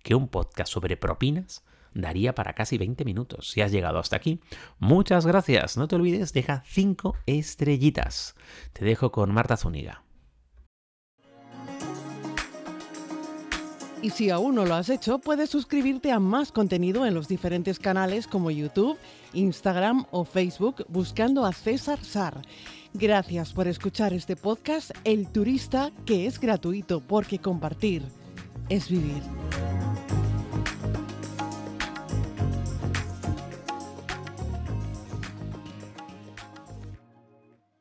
que 0.04 0.14
un 0.14 0.28
podcast 0.28 0.72
sobre 0.72 0.98
propinas 0.98 1.64
daría 1.94 2.36
para 2.36 2.54
casi 2.54 2.78
20 2.78 3.06
minutos. 3.06 3.50
Si 3.50 3.62
has 3.62 3.72
llegado 3.72 4.00
hasta 4.00 4.16
aquí, 4.16 4.40
muchas 4.80 5.26
gracias. 5.26 5.78
No 5.78 5.88
te 5.88 5.96
olvides, 5.96 6.34
deja 6.34 6.64
5 6.66 7.16
estrellitas. 7.26 8.36
Te 8.74 8.86
dejo 8.86 9.12
con 9.12 9.34
Marta 9.34 9.58
Zúñiga. 9.58 10.04
Y 14.04 14.10
si 14.10 14.30
aún 14.30 14.56
no 14.56 14.66
lo 14.66 14.76
has 14.76 14.90
hecho, 14.90 15.20
puedes 15.20 15.50
suscribirte 15.50 16.12
a 16.12 16.20
más 16.20 16.52
contenido 16.52 17.06
en 17.06 17.14
los 17.14 17.30
diferentes 17.30 17.80
canales 17.80 18.28
como 18.28 18.52
YouTube, 18.52 18.98
Instagram 19.32 20.06
o 20.12 20.26
Facebook 20.26 20.86
buscando 20.90 21.46
a 21.46 21.54
César 21.54 22.04
Sar. 22.04 22.42
Gracias 22.94 23.54
por 23.54 23.70
escuchar 23.70 24.14
este 24.14 24.36
podcast 24.36 24.92
El 25.06 25.30
Turista, 25.30 25.92
que 26.06 26.28
es 26.28 26.38
gratuito 26.38 27.00
porque 27.00 27.40
compartir 27.40 28.04
es 28.68 28.90
vivir. 28.90 29.24